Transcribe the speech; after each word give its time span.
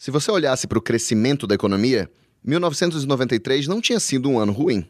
Se 0.00 0.10
você 0.10 0.28
olhasse 0.30 0.66
para 0.66 0.78
o 0.78 0.80
crescimento 0.80 1.46
da 1.46 1.54
economia, 1.54 2.10
1993 2.42 3.68
não 3.68 3.82
tinha 3.82 4.00
sido 4.00 4.30
um 4.30 4.38
ano 4.38 4.50
ruim. 4.50 4.88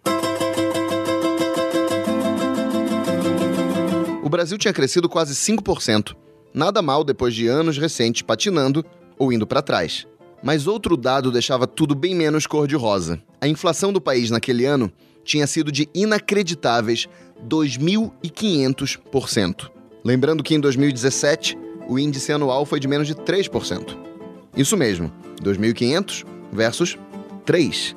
O 4.22 4.28
Brasil 4.28 4.56
tinha 4.56 4.72
crescido 4.72 5.08
quase 5.08 5.34
5%, 5.34 6.14
nada 6.54 6.80
mal 6.80 7.02
depois 7.02 7.34
de 7.34 7.48
anos 7.48 7.76
recentes 7.76 8.22
patinando 8.22 8.84
ou 9.18 9.32
indo 9.32 9.48
para 9.48 9.60
trás. 9.60 10.06
Mas 10.44 10.68
outro 10.68 10.96
dado 10.96 11.32
deixava 11.32 11.66
tudo 11.66 11.96
bem 11.96 12.14
menos 12.14 12.46
cor-de-rosa. 12.46 13.20
A 13.40 13.48
inflação 13.48 13.92
do 13.92 14.00
país 14.00 14.30
naquele 14.30 14.64
ano 14.64 14.92
tinha 15.24 15.48
sido 15.48 15.72
de 15.72 15.88
inacreditáveis 15.92 17.08
2.500%. 17.48 19.72
Lembrando 20.04 20.44
que 20.44 20.54
em 20.54 20.60
2017, 20.60 21.58
o 21.88 21.98
índice 21.98 22.30
anual 22.30 22.64
foi 22.64 22.78
de 22.78 22.86
menos 22.86 23.08
de 23.08 23.16
3%. 23.16 24.09
Isso 24.56 24.76
mesmo, 24.76 25.12
2.500 25.42 26.24
versus 26.52 26.98
3. 27.44 27.96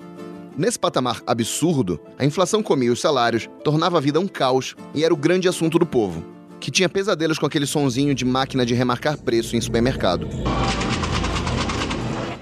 Nesse 0.55 0.77
patamar 0.77 1.21
absurdo, 1.25 1.99
a 2.17 2.23
inflação 2.23 2.61
comia 2.61 2.91
os 2.91 3.01
salários, 3.01 3.49
tornava 3.63 3.97
a 3.97 4.01
vida 4.01 4.19
um 4.19 4.27
caos 4.27 4.75
e 4.93 5.03
era 5.03 5.13
o 5.13 5.17
grande 5.17 5.47
assunto 5.47 5.79
do 5.79 5.85
povo, 5.85 6.23
que 6.59 6.69
tinha 6.69 6.87
pesadelos 6.87 7.39
com 7.39 7.45
aquele 7.45 7.65
sonzinho 7.65 8.13
de 8.13 8.23
máquina 8.23 8.65
de 8.65 8.75
remarcar 8.75 9.17
preço 9.17 9.55
em 9.55 9.61
supermercado. 9.61 10.27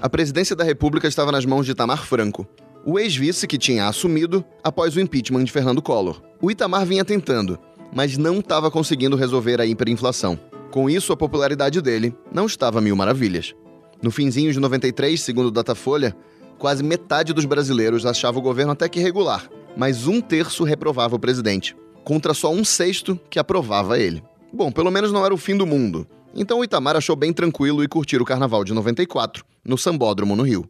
A 0.00 0.08
presidência 0.10 0.54
da 0.54 0.64
República 0.64 1.08
estava 1.08 1.32
nas 1.32 1.46
mãos 1.46 1.64
de 1.64 1.72
Itamar 1.72 2.04
Franco, 2.04 2.46
o 2.84 2.98
ex-vice 2.98 3.46
que 3.46 3.56
tinha 3.56 3.86
assumido 3.86 4.44
após 4.62 4.94
o 4.94 5.00
impeachment 5.00 5.44
de 5.44 5.52
Fernando 5.52 5.80
Collor. 5.80 6.20
O 6.40 6.50
Itamar 6.50 6.84
vinha 6.84 7.04
tentando, 7.04 7.58
mas 7.94 8.18
não 8.18 8.40
estava 8.40 8.70
conseguindo 8.70 9.16
resolver 9.16 9.60
a 9.60 9.66
hiperinflação. 9.66 10.38
Com 10.70 10.90
isso, 10.90 11.12
a 11.12 11.16
popularidade 11.16 11.80
dele 11.80 12.14
não 12.32 12.46
estava 12.46 12.80
mil 12.80 12.96
maravilhas. 12.96 13.54
No 14.02 14.10
finzinho 14.10 14.52
de 14.52 14.58
93, 14.58 15.20
segundo 15.20 15.46
o 15.46 15.50
Datafolha, 15.52 16.16
quase 16.58 16.82
metade 16.82 17.32
dos 17.32 17.44
brasileiros 17.44 18.04
achava 18.04 18.38
o 18.38 18.42
governo 18.42 18.72
até 18.72 18.88
que 18.88 18.98
regular, 18.98 19.48
mas 19.76 20.08
um 20.08 20.20
terço 20.20 20.64
reprovava 20.64 21.14
o 21.14 21.20
presidente, 21.20 21.76
contra 22.02 22.34
só 22.34 22.52
um 22.52 22.64
sexto 22.64 23.18
que 23.30 23.38
aprovava 23.38 24.00
ele. 24.00 24.20
Bom, 24.52 24.72
pelo 24.72 24.90
menos 24.90 25.12
não 25.12 25.24
era 25.24 25.32
o 25.32 25.38
fim 25.38 25.56
do 25.56 25.64
mundo. 25.64 26.04
Então 26.34 26.58
o 26.58 26.64
Itamar 26.64 26.96
achou 26.96 27.14
bem 27.14 27.32
tranquilo 27.32 27.84
e 27.84 27.88
curtir 27.88 28.20
o 28.20 28.24
carnaval 28.24 28.64
de 28.64 28.74
94, 28.74 29.44
no 29.64 29.78
Sambódromo, 29.78 30.34
no 30.34 30.42
Rio. 30.42 30.68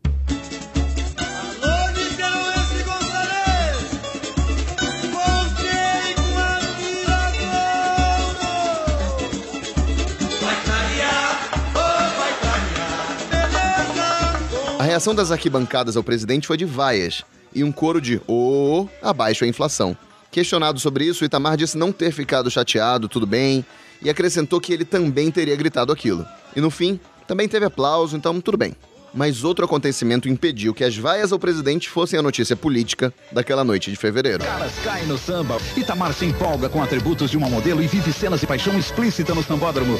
Reação 14.92 15.14
das 15.14 15.30
arquibancadas 15.30 15.96
ao 15.96 16.04
presidente 16.04 16.46
foi 16.46 16.58
de 16.58 16.66
vaias 16.66 17.24
e 17.54 17.64
um 17.64 17.72
coro 17.72 17.98
de 17.98 18.20
ô 18.26 18.82
oh, 18.82 18.88
abaixo 19.00 19.42
a 19.42 19.48
inflação. 19.48 19.96
Questionado 20.30 20.78
sobre 20.78 21.06
isso, 21.06 21.24
Itamar 21.24 21.56
disse 21.56 21.78
não 21.78 21.90
ter 21.90 22.12
ficado 22.12 22.50
chateado, 22.50 23.08
tudo 23.08 23.26
bem, 23.26 23.64
e 24.02 24.10
acrescentou 24.10 24.60
que 24.60 24.70
ele 24.70 24.84
também 24.84 25.30
teria 25.30 25.56
gritado 25.56 25.92
aquilo. 25.92 26.26
E 26.54 26.60
no 26.60 26.70
fim, 26.70 27.00
também 27.26 27.48
teve 27.48 27.64
aplauso, 27.64 28.14
então 28.14 28.38
tudo 28.38 28.58
bem. 28.58 28.76
Mas 29.14 29.44
outro 29.44 29.64
acontecimento 29.64 30.28
impediu 30.28 30.74
que 30.74 30.84
as 30.84 30.94
vaias 30.94 31.32
ao 31.32 31.38
presidente 31.38 31.88
fossem 31.88 32.18
a 32.18 32.22
notícia 32.22 32.54
política 32.54 33.14
daquela 33.30 33.64
noite 33.64 33.90
de 33.90 33.96
fevereiro. 33.96 34.44
Caras 34.44 34.72
caem 34.84 35.06
no 35.06 35.16
samba. 35.16 35.56
Itamar 35.74 36.12
se 36.12 36.26
empolga 36.26 36.68
com 36.68 36.82
atributos 36.82 37.30
de 37.30 37.38
uma 37.38 37.48
modelo 37.48 37.82
e 37.82 37.86
vive 37.86 38.12
cenas 38.12 38.40
de 38.40 38.46
paixão 38.46 38.78
explícita 38.78 39.34
no 39.34 39.42
sambódromo. 39.42 39.98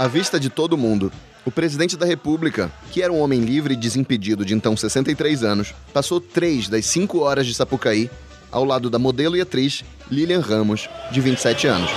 À 0.00 0.08
vista 0.08 0.40
de 0.40 0.48
todo 0.48 0.78
mundo, 0.78 1.12
o 1.44 1.50
presidente 1.50 1.94
da 1.94 2.06
República, 2.06 2.72
que 2.90 3.02
era 3.02 3.12
um 3.12 3.20
homem 3.20 3.38
livre 3.40 3.74
e 3.74 3.76
desimpedido 3.76 4.46
de 4.46 4.54
então 4.54 4.74
63 4.74 5.44
anos, 5.44 5.74
passou 5.92 6.18
três 6.18 6.70
das 6.70 6.86
cinco 6.86 7.18
horas 7.18 7.46
de 7.46 7.52
Sapucaí 7.52 8.10
ao 8.50 8.64
lado 8.64 8.88
da 8.88 8.98
modelo 8.98 9.36
e 9.36 9.42
atriz 9.42 9.84
Lilian 10.10 10.40
Ramos, 10.40 10.88
de 11.12 11.20
27 11.20 11.66
anos. 11.66 11.90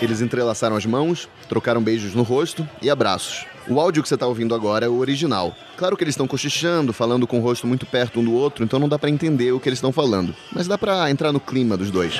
Eles 0.00 0.22
entrelaçaram 0.22 0.76
as 0.76 0.86
mãos, 0.86 1.28
trocaram 1.46 1.82
beijos 1.82 2.14
no 2.14 2.22
rosto 2.22 2.66
e 2.80 2.88
abraços. 2.88 3.44
O 3.68 3.78
áudio 3.78 4.02
que 4.02 4.08
você 4.08 4.14
está 4.14 4.26
ouvindo 4.26 4.54
agora 4.54 4.86
é 4.86 4.88
o 4.88 4.96
original. 4.96 5.54
Claro 5.76 5.94
que 5.94 6.04
eles 6.04 6.14
estão 6.14 6.26
cochichando, 6.26 6.90
falando 6.90 7.26
com 7.26 7.38
o 7.38 7.42
rosto 7.42 7.66
muito 7.66 7.84
perto 7.84 8.20
um 8.20 8.24
do 8.24 8.32
outro, 8.32 8.64
então 8.64 8.78
não 8.78 8.88
dá 8.88 8.98
para 8.98 9.10
entender 9.10 9.52
o 9.52 9.60
que 9.60 9.68
eles 9.68 9.76
estão 9.76 9.92
falando, 9.92 10.34
mas 10.50 10.66
dá 10.66 10.78
para 10.78 11.10
entrar 11.10 11.32
no 11.32 11.38
clima 11.38 11.76
dos 11.76 11.90
dois. 11.90 12.18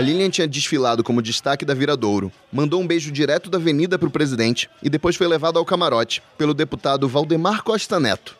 A 0.00 0.02
Lilian 0.02 0.30
tinha 0.30 0.48
desfilado 0.48 1.04
como 1.04 1.20
destaque 1.20 1.62
da 1.62 1.74
Viradouro, 1.74 2.32
mandou 2.50 2.80
um 2.80 2.86
beijo 2.86 3.12
direto 3.12 3.50
da 3.50 3.58
avenida 3.58 3.98
para 3.98 4.08
o 4.08 4.10
presidente 4.10 4.66
e 4.82 4.88
depois 4.88 5.14
foi 5.14 5.28
levado 5.28 5.58
ao 5.58 5.64
camarote 5.66 6.22
pelo 6.38 6.54
deputado 6.54 7.06
Valdemar 7.06 7.62
Costa 7.62 8.00
Neto, 8.00 8.34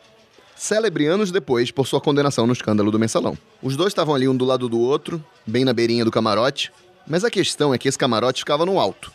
célebre 0.55 1.05
anos 1.05 1.31
depois 1.31 1.69
por 1.69 1.85
sua 1.85 2.01
condenação 2.01 2.47
no 2.47 2.53
escândalo 2.53 2.89
do 2.89 2.97
mensalão. 2.97 3.37
Os 3.61 3.77
dois 3.77 3.91
estavam 3.91 4.15
ali 4.15 4.27
um 4.27 4.35
do 4.35 4.43
lado 4.43 4.67
do 4.67 4.79
outro, 4.79 5.23
bem 5.45 5.63
na 5.63 5.71
beirinha 5.71 6.03
do 6.03 6.09
camarote, 6.09 6.71
mas 7.07 7.23
a 7.23 7.29
questão 7.29 7.71
é 7.71 7.77
que 7.77 7.87
esse 7.87 7.95
camarote 7.95 8.39
ficava 8.39 8.65
no 8.65 8.79
alto 8.79 9.11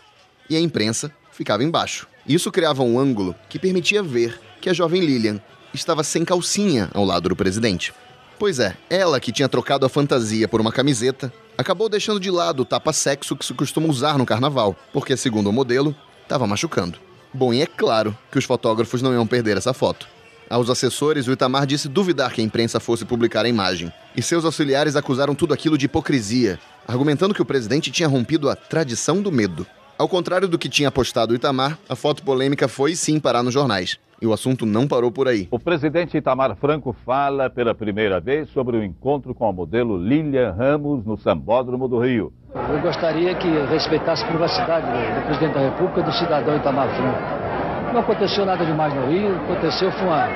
e 0.49 0.55
a 0.55 0.61
imprensa 0.61 1.11
ficava 1.33 1.65
embaixo. 1.65 2.06
Isso 2.29 2.53
criava 2.53 2.85
um 2.85 2.97
ângulo 2.97 3.35
que 3.49 3.59
permitia 3.59 4.05
ver 4.05 4.41
que 4.61 4.71
a 4.71 4.73
jovem 4.73 5.05
Lilian 5.05 5.41
estava 5.75 6.05
sem 6.05 6.25
calcinha 6.25 6.91
ao 6.95 7.05
lado 7.05 7.29
do 7.29 7.35
presidente. 7.35 7.93
Pois 8.39 8.61
é, 8.61 8.77
ela 8.89 9.19
que 9.19 9.33
tinha 9.33 9.49
trocado 9.49 9.85
a 9.85 9.89
fantasia 9.89 10.47
por 10.47 10.61
uma 10.61 10.71
camiseta, 10.71 11.33
acabou 11.56 11.89
deixando 11.89 12.21
de 12.21 12.31
lado 12.31 12.61
o 12.61 12.65
tapa-sexo 12.65 13.37
que 13.37 13.44
se 13.44 13.55
costuma 13.55 13.89
usar 13.89 14.19
no 14.19 14.27
carnaval, 14.27 14.77
porque, 14.93 15.17
segundo 15.17 15.49
o 15.49 15.53
modelo, 15.53 15.94
estava 16.22 16.47
machucando. 16.47 16.99
Bom, 17.33 17.53
e 17.53 17.61
é 17.61 17.67
claro 17.67 18.17
que 18.31 18.39
os 18.39 18.44
fotógrafos 18.44 19.03
não 19.03 19.12
iam 19.12 19.27
perder 19.27 19.56
essa 19.56 19.72
foto. 19.72 20.06
Aos 20.49 20.71
assessores, 20.71 21.27
o 21.27 21.33
Itamar 21.33 21.67
disse 21.67 21.89
duvidar 21.89 22.33
que 22.33 22.41
a 22.41 22.44
imprensa 22.44 22.78
fosse 22.78 23.05
publicar 23.05 23.44
a 23.44 23.49
imagem, 23.49 23.93
e 24.17 24.22
seus 24.22 24.44
auxiliares 24.44 24.94
acusaram 24.94 25.34
tudo 25.34 25.53
aquilo 25.53 25.77
de 25.77 25.87
hipocrisia, 25.87 26.59
argumentando 26.87 27.34
que 27.34 27.43
o 27.43 27.47
presidente 27.47 27.91
tinha 27.91 28.09
rompido 28.09 28.49
a 28.49 28.55
tradição 28.55 29.21
do 29.21 29.33
medo. 29.33 29.67
Ao 29.99 30.09
contrário 30.09 30.47
do 30.47 30.59
que 30.59 30.69
tinha 30.69 30.88
apostado 30.88 31.33
o 31.33 31.37
Itamar, 31.37 31.78
a 31.88 31.97
foto 31.97 32.23
polêmica 32.23 32.69
foi 32.69 32.94
sim 32.94 33.19
parar 33.19 33.43
nos 33.43 33.55
jornais. 33.55 33.99
E 34.21 34.27
o 34.27 34.32
assunto 34.32 34.65
não 34.65 34.88
parou 34.88 35.12
por 35.12 35.28
aí. 35.28 35.47
O 35.50 35.59
presidente 35.59 36.16
Itamar 36.16 36.56
Franco 36.56 36.94
fala 37.04 37.50
pela 37.50 37.75
primeira 37.75 38.19
vez 38.19 38.49
sobre 38.50 38.78
o 38.78 38.82
encontro 38.82 39.34
com 39.34 39.47
a 39.47 39.53
modelo 39.53 39.99
Lilian 39.99 40.53
Ramos 40.53 41.04
no 41.04 41.19
Sambódromo 41.19 41.87
do 41.87 41.99
Rio. 41.99 42.32
Eu 42.55 42.81
gostaria 42.81 43.34
que 43.34 43.49
respeitasse 43.71 44.25
a 44.25 44.28
privacidade 44.28 44.87
do 44.87 45.26
presidente 45.26 45.53
da 45.53 45.60
República 45.60 46.00
e 46.00 46.03
do 46.05 46.12
cidadão 46.12 46.56
Itamar 46.56 46.88
Franco. 46.88 47.93
Não 47.93 48.00
aconteceu 48.00 48.47
nada 48.47 48.65
demais 48.65 48.94
no 48.94 49.06
Rio, 49.06 49.37
aconteceu 49.37 49.93
foi 49.93 50.06
uma 50.06 50.26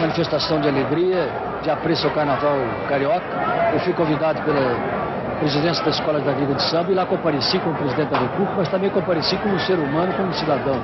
manifestação 0.00 0.60
de 0.60 0.68
alegria, 0.68 1.28
de 1.62 1.70
apreço 1.70 2.06
ao 2.06 2.14
carnaval 2.14 2.56
carioca. 2.88 3.26
Eu 3.72 3.80
fui 3.80 3.92
convidado 3.94 4.40
pela 4.42 5.38
presidência 5.40 5.84
da 5.84 5.90
Escola 5.90 6.20
da 6.20 6.32
Liga 6.32 6.54
de 6.54 6.62
Samba 6.70 6.92
e 6.92 6.94
lá 6.94 7.04
compareci 7.04 7.58
como 7.58 7.76
presidente 7.76 8.10
da 8.10 8.18
República, 8.20 8.54
mas 8.56 8.68
também 8.68 8.90
compareci 8.90 9.36
como 9.38 9.58
ser 9.58 9.78
humano, 9.78 10.12
como 10.14 10.32
cidadão. 10.34 10.80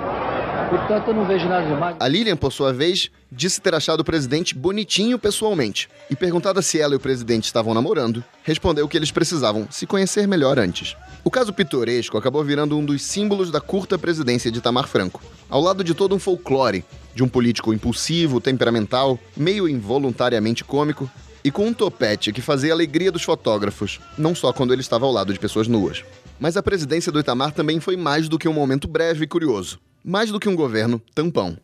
Portanto, 0.69 1.09
eu 1.09 1.15
não 1.15 1.26
vejo 1.26 1.48
nada 1.48 1.66
demais. 1.66 1.97
A 1.98 2.09
Lilian, 2.09 2.37
por 2.37 2.53
sua 2.53 2.72
vez, 2.72 3.10
disse 3.31 3.60
ter 3.60 3.75
achado 3.75 4.00
o 4.00 4.04
presidente 4.04 4.54
bonitinho 4.54 5.19
pessoalmente. 5.19 5.88
E 6.10 6.16
perguntada 6.16 6.60
se 6.60 6.81
ela 6.81 6.94
e 6.94 6.97
o 6.97 7.00
presidente 7.00 7.44
estavam 7.44 7.72
namorando, 7.72 8.22
respondeu 8.43 8.88
que 8.88 8.97
eles 8.97 9.10
precisavam 9.10 9.66
se 9.71 9.87
conhecer 9.87 10.26
melhor 10.26 10.59
antes. 10.59 10.97
O 11.22 11.31
caso 11.31 11.53
pitoresco 11.53 12.16
acabou 12.16 12.43
virando 12.43 12.76
um 12.76 12.84
dos 12.84 13.03
símbolos 13.03 13.50
da 13.50 13.60
curta 13.60 13.98
presidência 13.98 14.50
de 14.50 14.60
Tamar 14.60 14.88
Franco. 14.88 15.22
Ao 15.48 15.60
lado 15.60 15.84
de 15.84 15.94
todo 15.94 16.15
um 16.15 16.19
folclore, 16.19 16.84
de 17.15 17.22
um 17.22 17.28
político 17.28 17.75
impulsivo, 17.75 18.41
temperamental, 18.41 19.19
meio 19.37 19.69
involuntariamente 19.69 20.65
cômico, 20.65 21.10
e 21.42 21.50
com 21.50 21.66
um 21.66 21.75
topete 21.75 22.32
que 22.32 22.42
fazia 22.42 22.72
a 22.72 22.75
alegria 22.75 23.10
dos 23.10 23.22
fotógrafos, 23.22 24.00
não 24.16 24.34
só 24.34 24.53
quando 24.53 24.72
ele 24.72 24.83
estava 24.83 25.06
ao 25.06 25.13
lado 25.13 25.33
de 25.33 25.39
pessoas 25.39 25.68
nuas. 25.68 26.04
Mas 26.39 26.56
a 26.56 26.63
presidência 26.63 27.13
do 27.13 27.21
Itamar 27.21 27.53
também 27.53 27.80
foi 27.80 27.97
mais 27.97 28.28
do 28.28 28.39
que 28.39 28.48
um 28.48 28.53
momento 28.53 28.89
breve 28.89 29.24
e 29.24 29.28
curioso 29.28 29.78
mais 30.05 30.31
do 30.31 30.41
que 30.41 30.49
um 30.49 30.57
governo 30.57 31.01
tampão. 31.15 31.57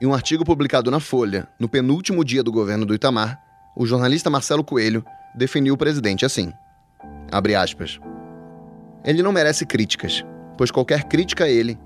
Em 0.00 0.06
um 0.06 0.14
artigo 0.14 0.44
publicado 0.44 0.90
na 0.90 1.00
Folha, 1.00 1.48
no 1.58 1.68
penúltimo 1.68 2.24
dia 2.24 2.42
do 2.42 2.52
governo 2.52 2.86
do 2.86 2.94
Itamar, 2.94 3.40
o 3.76 3.84
jornalista 3.84 4.30
Marcelo 4.30 4.62
Coelho 4.62 5.04
definiu 5.34 5.74
o 5.74 5.78
presidente 5.78 6.24
assim: 6.24 6.52
abre 7.32 7.54
aspas. 7.54 7.98
Ele 9.04 9.22
não 9.22 9.32
merece 9.32 9.66
críticas, 9.66 10.24
pois 10.56 10.70
qualquer 10.70 11.04
crítica 11.04 11.44
a 11.44 11.48
ele 11.48 11.78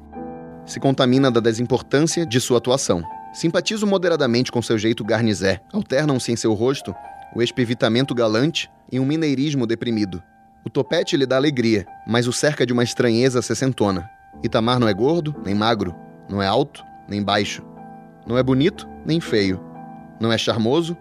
se 0.67 0.79
contamina 0.79 1.31
da 1.31 1.41
desimportância 1.41 2.27
de 2.27 2.41
sua 2.41 2.59
atuação. 2.59 3.03
Simpatizo 3.33 3.87
moderadamente 3.87 4.53
com 4.53 4.61
seu 4.61 4.77
jeito 4.77 5.05
garnizé. 5.05 5.61
Alternam-se 5.73 6.31
em 6.33 6.37
seu 6.37 6.53
rosto 6.53 6.95
o 7.35 7.43
espivitamento 7.43 8.15
galante 8.15 8.71
e 8.91 9.01
um 9.01 9.07
mineirismo 9.07 9.67
deprimido, 9.67 10.23
o 10.64 10.70
topete 10.70 11.17
lhe 11.17 11.26
dá 11.26 11.37
alegria, 11.37 11.85
mas 12.06 12.29
o 12.29 12.32
cerca 12.32 12.64
de 12.64 12.73
uma 12.73 12.85
estranheza 12.85 13.43
sessentona. 13.43 14.09
Itamar 14.43 14.79
não 14.79 14.88
é 14.88 14.94
gordo, 14.94 15.35
nem 15.44 15.55
magro, 15.55 15.94
não 16.29 16.41
é 16.41 16.47
alto, 16.47 16.85
nem 17.09 17.23
baixo. 17.23 17.64
Não 18.26 18.38
é 18.38 18.43
bonito, 18.43 18.88
nem 19.05 19.20
feio. 19.20 19.61
Não 20.20 20.32
é 20.32 20.38
charmoso, 20.38 20.97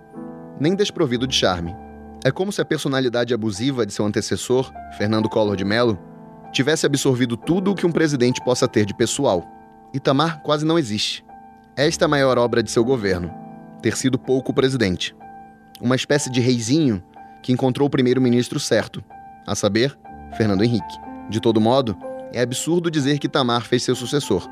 nem 0.59 0.75
desprovido 0.75 1.27
de 1.27 1.35
charme. 1.35 1.75
É 2.23 2.31
como 2.31 2.51
se 2.51 2.61
a 2.61 2.65
personalidade 2.65 3.33
abusiva 3.33 3.85
de 3.85 3.93
seu 3.93 4.05
antecessor, 4.05 4.71
Fernando 4.97 5.29
Collor 5.29 5.55
de 5.55 5.63
Mello, 5.63 5.97
tivesse 6.51 6.85
absorvido 6.85 7.37
tudo 7.37 7.71
o 7.71 7.75
que 7.75 7.85
um 7.85 7.91
presidente 7.91 8.43
possa 8.43 8.67
ter 8.67 8.85
de 8.85 8.95
pessoal. 8.95 9.45
Itamar 9.93 10.41
quase 10.41 10.65
não 10.65 10.77
existe. 10.77 11.23
Esta 11.75 12.05
é 12.05 12.07
a 12.07 12.09
maior 12.09 12.37
obra 12.37 12.61
de 12.61 12.69
seu 12.69 12.83
governo, 12.83 13.31
ter 13.81 13.95
sido 13.95 14.19
pouco 14.19 14.53
presidente. 14.53 15.15
Uma 15.79 15.95
espécie 15.95 16.31
de 16.31 16.41
reizinho 16.41 17.01
que 17.41 17.51
encontrou 17.51 17.87
o 17.87 17.89
primeiro-ministro 17.89 18.59
certo, 18.59 19.03
a 19.45 19.55
saber, 19.55 19.97
Fernando 20.37 20.63
Henrique. 20.63 20.99
De 21.29 21.39
todo 21.39 21.61
modo, 21.61 21.97
é 22.33 22.41
absurdo 22.41 22.91
dizer 22.91 23.19
que 23.19 23.27
Itamar 23.27 23.65
fez 23.65 23.83
seu 23.83 23.95
sucessor. 23.95 24.47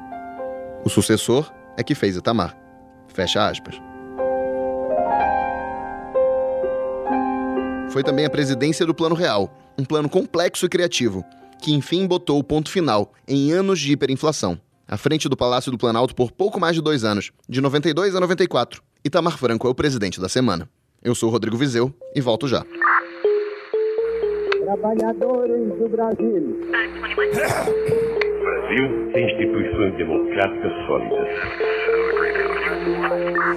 O 0.84 0.90
sucessor 0.90 1.52
é 1.78 1.84
que 1.84 1.96
fez 1.96 2.16
Itamar. 2.16 2.56
Fecha 3.08 3.48
aspas. 3.48 3.76
Foi 7.90 8.04
também 8.04 8.26
a 8.26 8.30
presidência 8.30 8.86
do 8.86 8.94
Plano 8.94 9.16
Real, 9.16 9.52
um 9.78 9.84
plano 9.84 10.08
complexo 10.08 10.66
e 10.66 10.70
criativo, 10.70 11.26
que 11.60 11.74
enfim 11.74 12.06
botou 12.06 12.38
o 12.38 12.44
ponto 12.44 12.70
final 12.70 13.14
em 13.28 13.52
anos 13.52 13.80
de 13.80 13.92
hiperinflação. 13.92 14.60
À 14.88 14.98
frente 14.98 15.28
do 15.28 15.38
Palácio 15.38 15.72
do 15.72 15.78
Planalto 15.78 16.16
por 16.16 16.32
pouco 16.32 16.60
mais 16.60 16.76
de 16.76 16.82
dois 16.82 17.04
anos, 17.04 17.32
de 17.48 17.62
92 17.62 18.16
a 18.16 18.20
94, 18.20 18.82
Itamar 19.04 19.38
Franco 19.38 19.68
é 19.68 19.70
o 19.70 19.76
presidente 19.76 20.20
da 20.20 20.30
semana. 20.30 20.70
Eu 21.02 21.16
sou 21.16 21.30
Rodrigo 21.30 21.58
Vizeu 21.58 21.94
e 22.14 22.22
volto 22.22 22.48
já. 22.48 22.66
Trabalhadores 24.70 25.68
do 25.80 25.90
Brasil. 25.90 26.60
O 26.62 28.40
Brasil 28.44 29.12
tem 29.12 29.26
instituições 29.26 29.98
democráticas 29.98 30.72
sólidas. 30.86 31.28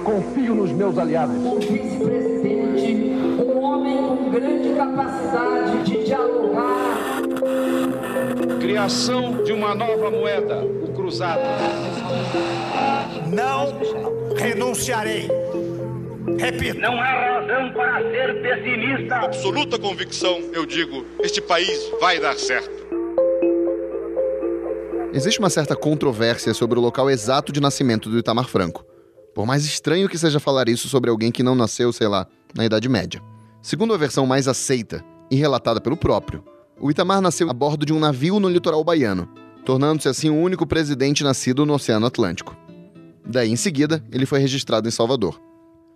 Confio 0.03 0.55
nos 0.55 0.71
meus 0.71 0.97
aliados. 0.97 1.35
O 1.35 1.59
vice-presidente, 1.59 2.95
um 3.45 3.61
homem 3.61 3.97
com 3.97 4.31
grande 4.31 4.73
capacidade 4.75 5.83
de 5.83 6.03
dialogar. 6.03 6.97
Criação 8.59 9.43
de 9.43 9.53
uma 9.53 9.75
nova 9.75 10.09
moeda, 10.09 10.65
o 10.65 10.93
cruzado. 10.93 11.43
Não 13.31 13.71
renunciarei. 14.35 15.29
Repito. 16.37 16.79
Não 16.79 16.99
há 16.99 17.39
razão 17.39 17.73
para 17.73 18.01
ser 18.11 18.41
pessimista. 18.41 19.15
Absoluta 19.15 19.77
convicção, 19.77 20.39
eu 20.53 20.65
digo, 20.65 21.05
este 21.21 21.41
país 21.41 21.79
vai 21.99 22.19
dar 22.19 22.35
certo. 22.37 22.83
Existe 25.13 25.39
uma 25.39 25.49
certa 25.49 25.75
controvérsia 25.75 26.53
sobre 26.53 26.79
o 26.79 26.81
local 26.81 27.09
exato 27.09 27.51
de 27.51 27.61
nascimento 27.61 28.09
do 28.09 28.17
Itamar 28.17 28.47
Franco. 28.47 28.83
Por 29.35 29.45
mais 29.45 29.65
estranho 29.65 30.09
que 30.09 30.17
seja 30.17 30.39
falar 30.39 30.69
isso 30.69 30.87
sobre 30.87 31.09
alguém 31.09 31.31
que 31.31 31.43
não 31.43 31.55
nasceu, 31.55 31.91
sei 31.93 32.07
lá, 32.07 32.27
na 32.55 32.65
Idade 32.65 32.89
Média. 32.89 33.21
Segundo 33.61 33.93
a 33.93 33.97
versão 33.97 34.25
mais 34.25 34.47
aceita 34.47 35.03
e 35.29 35.35
relatada 35.35 35.79
pelo 35.79 35.97
próprio, 35.97 36.43
o 36.79 36.89
Itamar 36.89 37.21
nasceu 37.21 37.49
a 37.49 37.53
bordo 37.53 37.85
de 37.85 37.93
um 37.93 37.99
navio 37.99 38.39
no 38.39 38.49
litoral 38.49 38.83
baiano, 38.83 39.29
tornando-se 39.63 40.09
assim 40.09 40.29
o 40.29 40.35
único 40.35 40.65
presidente 40.65 41.23
nascido 41.23 41.65
no 41.65 41.73
Oceano 41.73 42.05
Atlântico. 42.05 42.55
Daí, 43.25 43.51
em 43.51 43.55
seguida, 43.55 44.03
ele 44.11 44.25
foi 44.25 44.39
registrado 44.39 44.87
em 44.87 44.91
Salvador. 44.91 45.39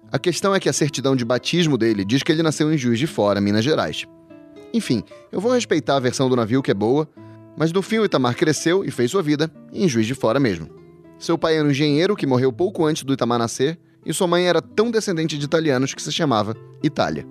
A 0.10 0.18
questão 0.18 0.56
é 0.56 0.60
que 0.60 0.70
a 0.70 0.74
certidão 0.74 1.18
de 1.18 1.26
batismo 1.26 1.78
dele 1.78 2.06
diz 2.06 2.24
que 2.24 2.32
ele 2.32 2.42
nasceu 2.42 2.72
em 2.72 2.78
Juiz 2.78 2.98
de 2.98 3.06
Fora, 3.06 3.42
Minas 3.42 3.64
Gerais. 3.64 4.06
Enfim, 4.74 5.04
eu 5.32 5.42
vou 5.42 5.52
respeitar 5.52 5.98
a 5.98 6.00
versão 6.00 6.30
do 6.30 6.36
navio 6.36 6.64
que 6.64 6.72
é 6.72 6.74
boa, 6.74 7.10
mas 7.58 7.74
no 7.74 7.82
fim 7.82 7.98
o 7.98 8.06
Itamar 8.06 8.36
cresceu 8.36 8.86
e 8.86 8.92
fez 8.92 9.12
sua 9.12 9.22
vida 9.22 9.52
em 9.74 9.88
Juiz 9.88 10.08
de 10.08 10.16
Fora 10.16 10.40
mesmo. 10.40 10.70
Seu 11.20 11.38
pai 11.38 11.58
era 11.58 11.68
um 11.68 11.72
engenheiro 11.72 12.16
que 12.16 12.26
morreu 12.26 12.54
pouco 12.54 12.86
antes 12.86 13.04
do 13.04 13.14
Itamar 13.14 13.38
nascer, 13.38 13.78
e 14.06 14.14
sua 14.14 14.28
mãe 14.28 14.48
era 14.48 14.62
tão 14.62 14.90
descendente 14.90 15.38
de 15.38 15.44
italianos 15.44 15.94
que 15.94 16.02
se 16.02 16.12
chamava 16.12 16.56
Itália. 16.82 17.28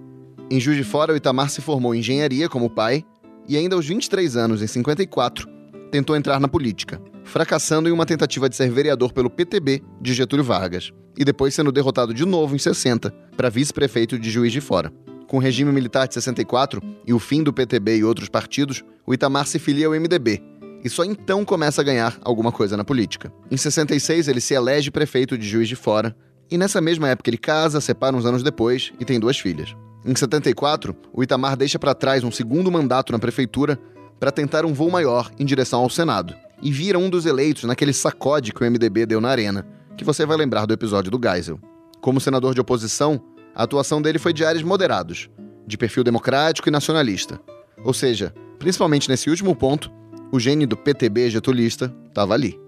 Em 0.51 0.61
Juiz 0.61 0.77
de 0.77 0.85
Fora, 0.85 1.15
o 1.15 1.17
Itamar 1.17 1.49
se 1.49 1.63
formou 1.63 1.95
em 1.95 2.01
engenharia 2.01 2.49
como 2.49 2.69
pai, 2.69 3.03
e 3.49 3.57
ainda 3.57 3.75
aos 3.75 3.87
23 3.87 4.37
anos, 4.37 4.61
em 4.61 4.67
54, 4.67 5.49
tentou 5.91 6.15
entrar 6.15 6.39
na 6.39 6.49
política, 6.49 7.01
fracassando 7.25 7.89
em 7.89 7.93
uma 7.93 8.05
tentativa 8.05 8.49
de 8.49 8.57
ser 8.57 8.71
vereador 8.71 9.13
pelo 9.13 9.31
PTB 9.31 9.83
de 10.01 10.13
Getúlio 10.13 10.45
Vargas, 10.45 10.93
e 11.17 11.25
depois 11.25 11.55
sendo 11.55 11.73
derrotado 11.73 12.13
de 12.13 12.25
novo 12.25 12.55
em 12.55 12.59
60 12.59 13.11
para 13.37 13.51
vice-prefeito 13.51 14.19
de 14.19 14.31
Juiz 14.31 14.53
de 14.53 14.61
Fora. 14.61 14.93
Com 15.27 15.39
o 15.39 15.41
regime 15.41 15.73
militar 15.73 16.07
de 16.07 16.15
64 16.15 16.81
e 17.07 17.13
o 17.13 17.19
fim 17.19 17.43
do 17.43 17.53
PTB 17.53 17.97
e 17.97 18.05
outros 18.05 18.29
partidos, 18.29 18.85
o 19.05 19.13
Itamar 19.13 19.47
se 19.47 19.59
filia 19.59 19.87
ao 19.87 19.93
MDB, 19.93 20.43
e 20.85 20.89
só 20.89 21.05
então 21.05 21.45
começa 21.45 21.81
a 21.81 21.85
ganhar 21.85 22.17
alguma 22.23 22.53
coisa 22.53 22.77
na 22.77 22.85
política. 22.85 23.33
Em 23.51 23.57
66, 23.57 24.29
ele 24.29 24.41
se 24.41 24.55
elege 24.55 24.91
prefeito 24.91 25.37
de 25.37 25.47
Juiz 25.47 25.69
de 25.69 25.75
Fora, 25.75 26.15
e 26.49 26.57
nessa 26.57 26.81
mesma 26.81 27.09
época 27.09 27.29
ele 27.29 27.39
casa, 27.39 27.81
separa 27.81 28.15
uns 28.15 28.25
anos 28.25 28.43
depois 28.43 28.93
e 29.01 29.05
tem 29.05 29.19
duas 29.19 29.37
filhas. 29.37 29.75
Em 30.05 30.15
74, 30.15 30.95
o 31.13 31.25
Itamar 31.25 31.57
deixa 31.57 31.79
para 31.79 31.93
trás 31.93 32.23
um 32.23 32.31
segundo 32.31 32.71
mandato 32.71 33.11
na 33.11 33.19
prefeitura 33.19 33.77
para 34.21 34.31
tentar 34.31 34.65
um 34.65 34.73
voo 34.73 34.89
maior 34.89 35.31
em 35.39 35.45
direção 35.45 35.81
ao 35.81 35.91
Senado, 35.91 36.35
e 36.63 36.71
vira 36.71 36.99
um 36.99 37.11
dos 37.11 37.27
eleitos 37.27 37.65
naquele 37.65 37.93
sacode 37.93 38.53
que 38.53 38.63
o 38.63 38.71
MDB 38.71 39.07
deu 39.07 39.21
na 39.21 39.29
arena, 39.29 39.67
que 39.97 40.05
você 40.05 40.27
vai 40.27 40.37
lembrar 40.37 40.67
do 40.67 40.75
episódio 40.75 41.11
do 41.11 41.21
Geisel. 41.21 41.59
Como 42.01 42.21
senador 42.21 42.55
de 42.55 42.61
oposição, 42.61 43.21
a 43.55 43.63
atuação 43.63 44.03
dele 44.03 44.19
foi 44.19 44.33
de 44.33 44.45
áreas 44.45 44.63
moderados, 44.63 45.31
de 45.67 45.79
perfil 45.79 46.05
democrático 46.05 46.69
e 46.69 46.73
nacionalista. 46.73 47.41
Ou 47.83 47.95
seja, 47.95 48.35
principalmente 48.59 49.09
nesse 49.09 49.31
último 49.31 49.57
ponto, 49.57 49.91
o 50.31 50.39
gene 50.39 50.67
do 50.67 50.77
PTB 50.77 51.31
getulista 51.31 51.95
estava 52.09 52.35
ali. 52.35 52.61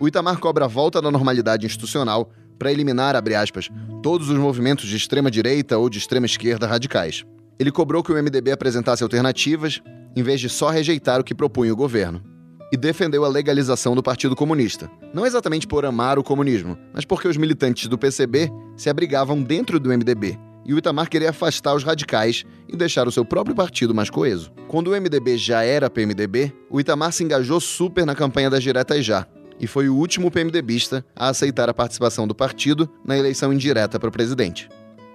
O 0.00 0.08
Itamar 0.08 0.38
cobra 0.38 0.64
a 0.64 0.68
volta 0.68 1.00
da 1.00 1.10
normalidade 1.10 1.64
institucional 1.64 2.30
para 2.58 2.72
eliminar, 2.72 3.14
abre 3.14 3.34
aspas, 3.34 3.68
todos 4.02 4.28
os 4.28 4.36
movimentos 4.36 4.88
de 4.88 4.96
extrema 4.96 5.30
direita 5.30 5.78
ou 5.78 5.88
de 5.88 5.98
extrema 5.98 6.26
esquerda 6.26 6.66
radicais. 6.66 7.24
Ele 7.58 7.70
cobrou 7.70 8.02
que 8.02 8.12
o 8.12 8.20
MDB 8.20 8.50
apresentasse 8.50 9.02
alternativas, 9.02 9.80
em 10.16 10.22
vez 10.22 10.40
de 10.40 10.48
só 10.48 10.68
rejeitar 10.68 11.20
o 11.20 11.24
que 11.24 11.34
propunha 11.34 11.72
o 11.72 11.76
governo. 11.76 12.31
E 12.72 12.76
defendeu 12.76 13.24
a 13.24 13.28
legalização 13.28 13.94
do 13.94 14.02
Partido 14.02 14.34
Comunista. 14.34 14.90
Não 15.12 15.26
exatamente 15.26 15.66
por 15.66 15.84
amar 15.84 16.18
o 16.18 16.24
comunismo, 16.24 16.78
mas 16.94 17.04
porque 17.04 17.28
os 17.28 17.36
militantes 17.36 17.86
do 17.86 17.98
PCB 17.98 18.50
se 18.76 18.88
abrigavam 18.88 19.42
dentro 19.42 19.78
do 19.78 19.90
MDB 19.90 20.38
e 20.64 20.72
o 20.72 20.78
Itamar 20.78 21.08
queria 21.08 21.30
afastar 21.30 21.74
os 21.74 21.82
radicais 21.82 22.44
e 22.68 22.76
deixar 22.76 23.06
o 23.06 23.12
seu 23.12 23.24
próprio 23.24 23.54
partido 23.54 23.94
mais 23.94 24.08
coeso. 24.08 24.52
Quando 24.68 24.88
o 24.88 24.90
MDB 24.92 25.36
já 25.36 25.62
era 25.62 25.90
PMDB, 25.90 26.52
o 26.70 26.80
Itamar 26.80 27.12
se 27.12 27.24
engajou 27.24 27.60
super 27.60 28.06
na 28.06 28.14
campanha 28.14 28.48
das 28.48 28.62
diretas 28.62 29.04
já, 29.04 29.26
e 29.60 29.66
foi 29.66 29.88
o 29.88 29.96
último 29.96 30.30
PMDBista 30.30 31.04
a 31.14 31.28
aceitar 31.28 31.68
a 31.68 31.74
participação 31.74 32.26
do 32.26 32.34
partido 32.34 32.88
na 33.04 33.18
eleição 33.18 33.52
indireta 33.52 33.98
para 33.98 34.08
o 34.08 34.12
presidente. 34.12 34.68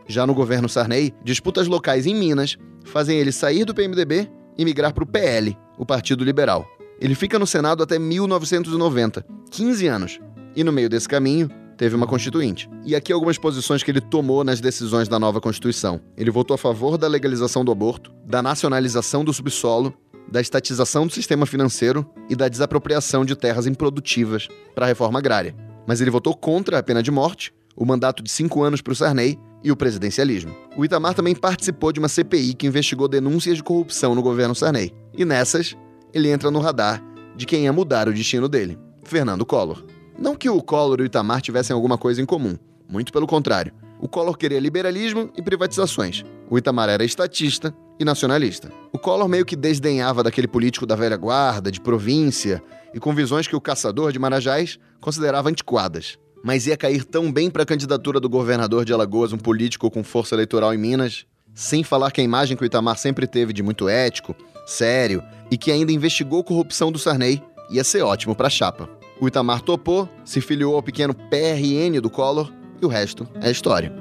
Já 0.08 0.26
no 0.26 0.34
governo 0.34 0.70
Sarney, 0.70 1.14
disputas 1.24 1.68
locais 1.68 2.06
em 2.06 2.16
Minas 2.16 2.58
fazem 2.86 3.18
ele 3.18 3.32
sair 3.32 3.66
do 3.66 3.74
PMDB 3.74 4.30
e 4.58 4.64
migrar 4.64 4.94
para 4.94 5.04
o 5.04 5.08
PL, 5.08 5.58
o 5.78 5.86
Partido 5.86 6.24
Liberal. 6.24 6.77
Ele 7.00 7.14
fica 7.14 7.38
no 7.38 7.46
Senado 7.46 7.84
até 7.84 8.00
1990, 8.00 9.26
15 9.52 9.88
anos, 9.88 10.20
e 10.56 10.64
no 10.64 10.72
meio 10.72 10.90
desse 10.90 11.08
caminho, 11.08 11.50
teve 11.78 11.96
uma 11.96 12.08
constituinte. 12.08 12.68
E 12.84 12.96
aqui 12.96 13.14
algumas 13.14 13.38
posições 13.38 13.84
que 13.84 13.92
ele 13.92 14.02
tomou 14.02 14.44
nas 14.44 14.60
decisões 14.60 15.08
da 15.08 15.20
nova 15.20 15.40
Constituição. 15.40 16.02
Ele 16.18 16.32
votou 16.32 16.56
a 16.56 16.58
favor 16.58 16.98
da 16.98 17.08
legalização 17.08 17.64
do 17.64 17.72
aborto, 17.72 18.12
da 18.26 18.42
nacionalização 18.42 19.24
do 19.24 19.32
subsolo, 19.32 19.94
da 20.30 20.42
estatização 20.42 21.06
do 21.06 21.14
sistema 21.14 21.46
financeiro 21.46 22.06
e 22.28 22.36
da 22.36 22.48
desapropriação 22.48 23.24
de 23.24 23.36
terras 23.36 23.68
improdutivas 23.68 24.48
para 24.74 24.86
a 24.86 24.88
reforma 24.88 25.20
agrária. 25.20 25.56
Mas 25.86 26.02
ele 26.02 26.12
votou 26.12 26.36
contra 26.36 26.80
a 26.80 26.84
pena 26.84 27.04
de 27.04 27.12
morte, 27.12 27.54
o 27.76 27.86
mandato 27.86 28.24
de 28.24 28.32
cinco 28.32 28.64
anos 28.64 28.82
para 28.82 28.92
o 28.92 28.96
Sarney 28.96 29.40
e 29.64 29.72
o 29.72 29.76
presidencialismo. 29.76 30.54
O 30.76 30.84
Itamar 30.84 31.14
também 31.14 31.36
participou 31.36 31.92
de 31.92 32.00
uma 32.00 32.10
CPI 32.10 32.56
que 32.56 32.68
investigou 32.68 33.08
denúncias 33.08 33.56
de 33.56 33.64
corrupção 33.64 34.16
no 34.16 34.22
governo 34.22 34.56
Sarney. 34.56 34.92
E 35.16 35.24
nessas, 35.24 35.76
ele 36.14 36.30
entra 36.30 36.52
no 36.52 36.60
radar 36.60 37.04
de 37.36 37.46
quem 37.46 37.64
ia 37.64 37.74
mudar 37.74 38.08
o 38.08 38.14
destino 38.14 38.50
dele, 38.50 38.78
Fernando 39.04 39.46
Collor. 39.46 39.84
Não 40.18 40.36
que 40.36 40.50
o 40.50 40.62
Collor 40.62 41.00
e 41.00 41.04
o 41.04 41.06
Itamar 41.06 41.42
tivessem 41.42 41.74
alguma 41.74 41.98
coisa 41.98 42.22
em 42.22 42.26
comum, 42.26 42.58
muito 42.90 43.14
pelo 43.14 43.28
contrário. 43.28 43.72
O 44.00 44.08
Collor 44.08 44.38
queria 44.38 44.60
liberalismo 44.60 45.30
e 45.36 45.42
privatizações. 45.42 46.24
O 46.50 46.58
Itamar 46.58 46.90
era 46.90 47.04
estatista 47.04 47.74
e 48.00 48.06
nacionalista. 48.06 48.72
O 48.92 49.00
Collor 49.00 49.28
meio 49.28 49.46
que 49.46 49.56
desdenhava 49.56 50.24
daquele 50.24 50.48
político 50.48 50.86
da 50.86 50.96
velha 50.96 51.18
guarda, 51.18 51.72
de 51.72 51.82
província, 51.82 52.62
e 52.94 53.00
com 53.00 53.14
visões 53.14 53.48
que 53.48 53.56
o 53.56 53.62
caçador 53.62 54.12
de 54.12 54.20
Marajás 54.20 54.80
considerava 55.00 55.50
antiquadas. 55.50 56.18
Mas 56.44 56.68
ia 56.68 56.78
cair 56.78 57.04
tão 57.04 57.32
bem 57.32 57.50
para 57.50 57.64
a 57.64 57.66
candidatura 57.66 58.20
do 58.20 58.30
governador 58.30 58.86
de 58.86 58.94
Alagoas, 58.94 59.34
um 59.34 59.38
político 59.38 59.90
com 59.90 60.04
força 60.04 60.36
eleitoral 60.36 60.74
em 60.74 60.78
Minas, 60.78 61.26
sem 61.54 61.84
falar 61.84 62.12
que 62.12 62.22
a 62.22 62.24
imagem 62.24 62.56
que 62.56 62.64
o 62.64 62.66
Itamar 62.66 62.98
sempre 62.98 63.26
teve 63.26 63.52
de 63.52 63.64
muito 63.64 63.90
ético, 63.90 64.36
sério 64.68 65.24
e 65.50 65.58
que 65.58 65.72
ainda 65.72 65.92
investigou 65.92 66.44
corrupção 66.44 66.92
do 66.92 67.00
Sarney 67.00 67.42
ia 67.72 67.84
ser 67.84 68.02
ótimo 68.02 68.36
para 68.36 68.48
a 68.48 68.52
chapa. 68.52 68.90
O 69.20 69.28
Itamar 69.28 69.62
topou, 69.62 70.08
se 70.24 70.42
filiou 70.42 70.76
ao 70.76 70.84
pequeno 70.84 71.16
PRN 71.16 72.00
do 72.02 72.10
Collor 72.10 72.52
e 72.82 72.86
o 72.86 72.90
resto 72.90 73.28
é 73.42 73.50
história. 73.50 73.92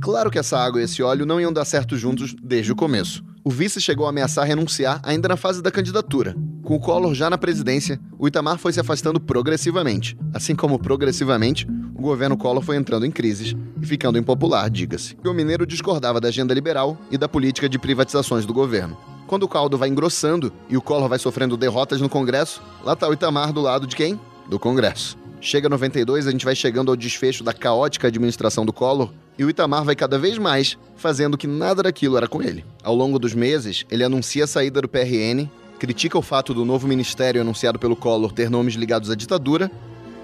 Claro 0.00 0.30
que 0.30 0.38
essa 0.38 0.58
água 0.58 0.80
e 0.80 0.84
esse 0.84 1.02
óleo 1.02 1.26
não 1.26 1.40
iam 1.40 1.52
dar 1.52 1.64
certo 1.64 1.96
juntos 1.96 2.34
desde 2.42 2.72
o 2.72 2.76
começo. 2.76 3.22
O 3.48 3.50
vice 3.50 3.80
chegou 3.80 4.04
a 4.04 4.10
ameaçar 4.10 4.44
renunciar 4.44 5.00
ainda 5.02 5.26
na 5.26 5.34
fase 5.34 5.62
da 5.62 5.70
candidatura. 5.70 6.36
Com 6.62 6.76
o 6.76 6.78
Collor 6.78 7.14
já 7.14 7.30
na 7.30 7.38
presidência, 7.38 7.98
o 8.18 8.28
Itamar 8.28 8.58
foi 8.58 8.74
se 8.74 8.78
afastando 8.78 9.18
progressivamente. 9.18 10.18
Assim 10.34 10.54
como 10.54 10.78
progressivamente, 10.78 11.66
o 11.96 12.02
governo 12.02 12.36
Collor 12.36 12.62
foi 12.62 12.76
entrando 12.76 13.06
em 13.06 13.10
crises 13.10 13.56
e 13.80 13.86
ficando 13.86 14.18
impopular, 14.18 14.68
diga-se. 14.68 15.16
O 15.24 15.32
mineiro 15.32 15.66
discordava 15.66 16.20
da 16.20 16.28
agenda 16.28 16.52
liberal 16.52 16.98
e 17.10 17.16
da 17.16 17.26
política 17.26 17.70
de 17.70 17.78
privatizações 17.78 18.44
do 18.44 18.52
governo. 18.52 18.98
Quando 19.26 19.44
o 19.44 19.48
caldo 19.48 19.78
vai 19.78 19.88
engrossando 19.88 20.52
e 20.68 20.76
o 20.76 20.82
Collor 20.82 21.08
vai 21.08 21.18
sofrendo 21.18 21.56
derrotas 21.56 22.02
no 22.02 22.08
Congresso, 22.10 22.62
lá 22.84 22.92
está 22.92 23.08
o 23.08 23.14
Itamar 23.14 23.50
do 23.50 23.62
lado 23.62 23.86
de 23.86 23.96
quem? 23.96 24.20
Do 24.46 24.58
Congresso. 24.58 25.16
Chega 25.40 25.68
92, 25.68 26.26
a 26.26 26.30
gente 26.32 26.44
vai 26.44 26.56
chegando 26.56 26.90
ao 26.90 26.96
desfecho 26.96 27.44
da 27.44 27.52
caótica 27.52 28.08
administração 28.08 28.66
do 28.66 28.72
Collor 28.72 29.12
e 29.38 29.44
o 29.44 29.50
Itamar 29.50 29.84
vai 29.84 29.94
cada 29.94 30.18
vez 30.18 30.36
mais 30.36 30.76
fazendo 30.96 31.38
que 31.38 31.46
nada 31.46 31.82
daquilo 31.82 32.16
era 32.16 32.26
com 32.26 32.42
ele. 32.42 32.64
Ao 32.82 32.94
longo 32.94 33.20
dos 33.20 33.34
meses, 33.34 33.86
ele 33.88 34.02
anuncia 34.02 34.44
a 34.44 34.48
saída 34.48 34.82
do 34.82 34.88
PRN, 34.88 35.48
critica 35.78 36.18
o 36.18 36.22
fato 36.22 36.52
do 36.52 36.64
novo 36.64 36.88
ministério 36.88 37.40
anunciado 37.40 37.78
pelo 37.78 37.94
Collor 37.94 38.32
ter 38.32 38.50
nomes 38.50 38.74
ligados 38.74 39.10
à 39.10 39.14
ditadura 39.14 39.70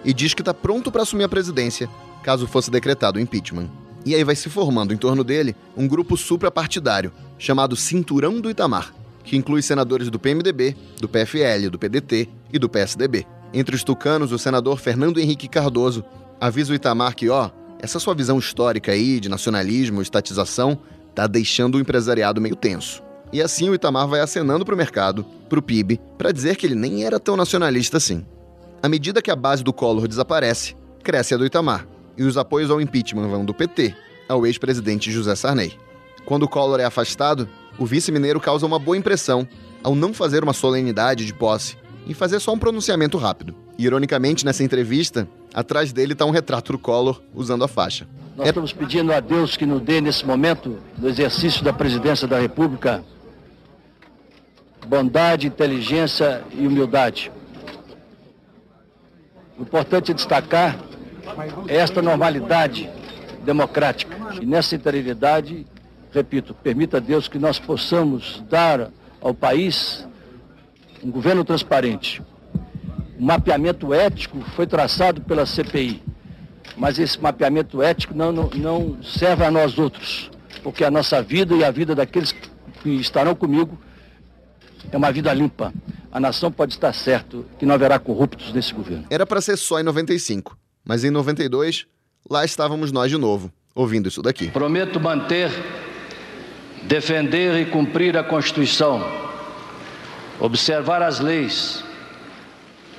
e 0.04 0.12
diz 0.12 0.34
que 0.34 0.42
está 0.42 0.52
pronto 0.52 0.90
para 0.90 1.02
assumir 1.02 1.24
a 1.24 1.28
presidência 1.28 1.88
caso 2.24 2.46
fosse 2.46 2.70
decretado 2.70 3.18
o 3.18 3.22
impeachment. 3.22 3.68
E 4.04 4.14
aí 4.14 4.24
vai 4.24 4.34
se 4.34 4.50
formando 4.50 4.92
em 4.92 4.96
torno 4.96 5.22
dele 5.22 5.54
um 5.76 5.86
grupo 5.86 6.16
suprapartidário 6.16 7.12
chamado 7.38 7.76
Cinturão 7.76 8.40
do 8.40 8.50
Itamar, 8.50 8.92
que 9.22 9.36
inclui 9.36 9.62
senadores 9.62 10.10
do 10.10 10.18
PMDB, 10.18 10.74
do 11.00 11.08
PFL, 11.08 11.70
do 11.70 11.78
PDT 11.78 12.28
e 12.52 12.58
do 12.58 12.68
PSDB. 12.68 13.26
Entre 13.54 13.76
os 13.76 13.84
tucanos, 13.84 14.32
o 14.32 14.38
senador 14.38 14.80
Fernando 14.80 15.20
Henrique 15.20 15.46
Cardoso 15.46 16.04
avisa 16.40 16.72
o 16.72 16.74
Itamar 16.74 17.14
que, 17.14 17.28
ó, 17.28 17.50
essa 17.78 18.00
sua 18.00 18.12
visão 18.12 18.36
histórica 18.36 18.90
aí 18.90 19.20
de 19.20 19.28
nacionalismo, 19.28 20.02
estatização, 20.02 20.76
tá 21.14 21.28
deixando 21.28 21.76
o 21.76 21.80
empresariado 21.80 22.40
meio 22.40 22.56
tenso. 22.56 23.00
E 23.32 23.40
assim 23.40 23.70
o 23.70 23.74
Itamar 23.74 24.08
vai 24.08 24.18
acenando 24.20 24.64
para 24.64 24.74
o 24.74 24.76
mercado, 24.76 25.24
para 25.48 25.58
o 25.60 25.62
PIB, 25.62 26.00
para 26.18 26.32
dizer 26.32 26.56
que 26.56 26.66
ele 26.66 26.74
nem 26.74 27.04
era 27.04 27.20
tão 27.20 27.36
nacionalista 27.36 27.98
assim. 27.98 28.26
À 28.82 28.88
medida 28.88 29.22
que 29.22 29.30
a 29.30 29.36
base 29.36 29.62
do 29.62 29.72
Collor 29.72 30.08
desaparece, 30.08 30.74
cresce 31.04 31.34
a 31.34 31.36
do 31.36 31.46
Itamar, 31.46 31.86
e 32.18 32.24
os 32.24 32.36
apoios 32.36 32.72
ao 32.72 32.80
impeachment 32.80 33.28
vão 33.28 33.44
do 33.44 33.54
PT 33.54 33.94
ao 34.28 34.44
ex-presidente 34.44 35.12
José 35.12 35.36
Sarney. 35.36 35.78
Quando 36.24 36.42
o 36.42 36.48
Collor 36.48 36.80
é 36.80 36.84
afastado, 36.84 37.48
o 37.78 37.86
vice-mineiro 37.86 38.40
causa 38.40 38.66
uma 38.66 38.80
boa 38.80 38.96
impressão 38.96 39.46
ao 39.80 39.94
não 39.94 40.12
fazer 40.12 40.42
uma 40.42 40.52
solenidade 40.52 41.24
de 41.24 41.32
posse 41.32 41.76
e 42.06 42.14
fazer 42.14 42.40
só 42.40 42.52
um 42.52 42.58
pronunciamento 42.58 43.16
rápido. 43.18 43.54
Ironicamente, 43.78 44.44
nessa 44.44 44.62
entrevista, 44.62 45.26
atrás 45.52 45.92
dele 45.92 46.12
está 46.12 46.24
um 46.24 46.30
retrato 46.30 46.72
do 46.72 46.78
Collor 46.78 47.20
usando 47.34 47.64
a 47.64 47.68
faixa. 47.68 48.06
Nós 48.36 48.46
é... 48.46 48.50
estamos 48.50 48.72
pedindo 48.72 49.12
a 49.12 49.20
Deus 49.20 49.56
que 49.56 49.64
nos 49.64 49.80
dê, 49.80 50.00
nesse 50.00 50.24
momento, 50.26 50.78
no 50.98 51.08
exercício 51.08 51.64
da 51.64 51.72
presidência 51.72 52.26
da 52.26 52.38
República, 52.38 53.04
bondade, 54.86 55.46
inteligência 55.46 56.42
e 56.52 56.66
humildade. 56.66 57.30
O 59.58 59.62
importante 59.62 60.10
é 60.10 60.14
destacar 60.14 60.78
esta 61.68 62.02
normalidade 62.02 62.90
democrática. 63.44 64.16
E 64.40 64.46
nessa 64.46 64.74
interioridade, 64.74 65.66
repito, 66.12 66.54
permita 66.54 66.96
a 66.96 67.00
Deus 67.00 67.28
que 67.28 67.38
nós 67.38 67.58
possamos 67.58 68.42
dar 68.48 68.90
ao 69.20 69.32
país 69.32 70.06
um 71.04 71.10
governo 71.10 71.44
transparente. 71.44 72.22
Um 73.18 73.26
mapeamento 73.26 73.92
ético 73.92 74.40
foi 74.56 74.66
traçado 74.66 75.20
pela 75.20 75.44
CPI, 75.44 76.02
mas 76.76 76.98
esse 76.98 77.20
mapeamento 77.20 77.82
ético 77.82 78.14
não, 78.14 78.32
não, 78.32 78.50
não 78.54 79.02
serve 79.02 79.44
a 79.44 79.50
nós 79.50 79.78
outros, 79.78 80.30
porque 80.62 80.82
a 80.82 80.90
nossa 80.90 81.22
vida 81.22 81.54
e 81.54 81.62
a 81.62 81.70
vida 81.70 81.94
daqueles 81.94 82.32
que 82.82 82.90
estarão 82.90 83.34
comigo 83.34 83.78
é 84.90 84.96
uma 84.96 85.12
vida 85.12 85.32
limpa. 85.32 85.72
A 86.10 86.18
nação 86.18 86.50
pode 86.50 86.72
estar 86.72 86.92
certo 86.92 87.44
que 87.58 87.66
não 87.66 87.74
haverá 87.74 87.98
corruptos 87.98 88.52
nesse 88.52 88.72
governo. 88.72 89.04
Era 89.10 89.26
para 89.26 89.40
ser 89.40 89.56
só 89.56 89.78
em 89.78 89.82
95, 89.82 90.56
mas 90.84 91.04
em 91.04 91.10
92, 91.10 91.86
lá 92.28 92.44
estávamos 92.44 92.90
nós 92.92 93.10
de 93.10 93.18
novo, 93.18 93.52
ouvindo 93.74 94.08
isso 94.08 94.22
daqui. 94.22 94.48
Prometo 94.50 94.98
manter, 95.00 95.50
defender 96.84 97.60
e 97.60 97.66
cumprir 97.66 98.16
a 98.16 98.24
Constituição 98.24 99.23
observar 100.40 101.02
as 101.02 101.20
leis, 101.20 101.84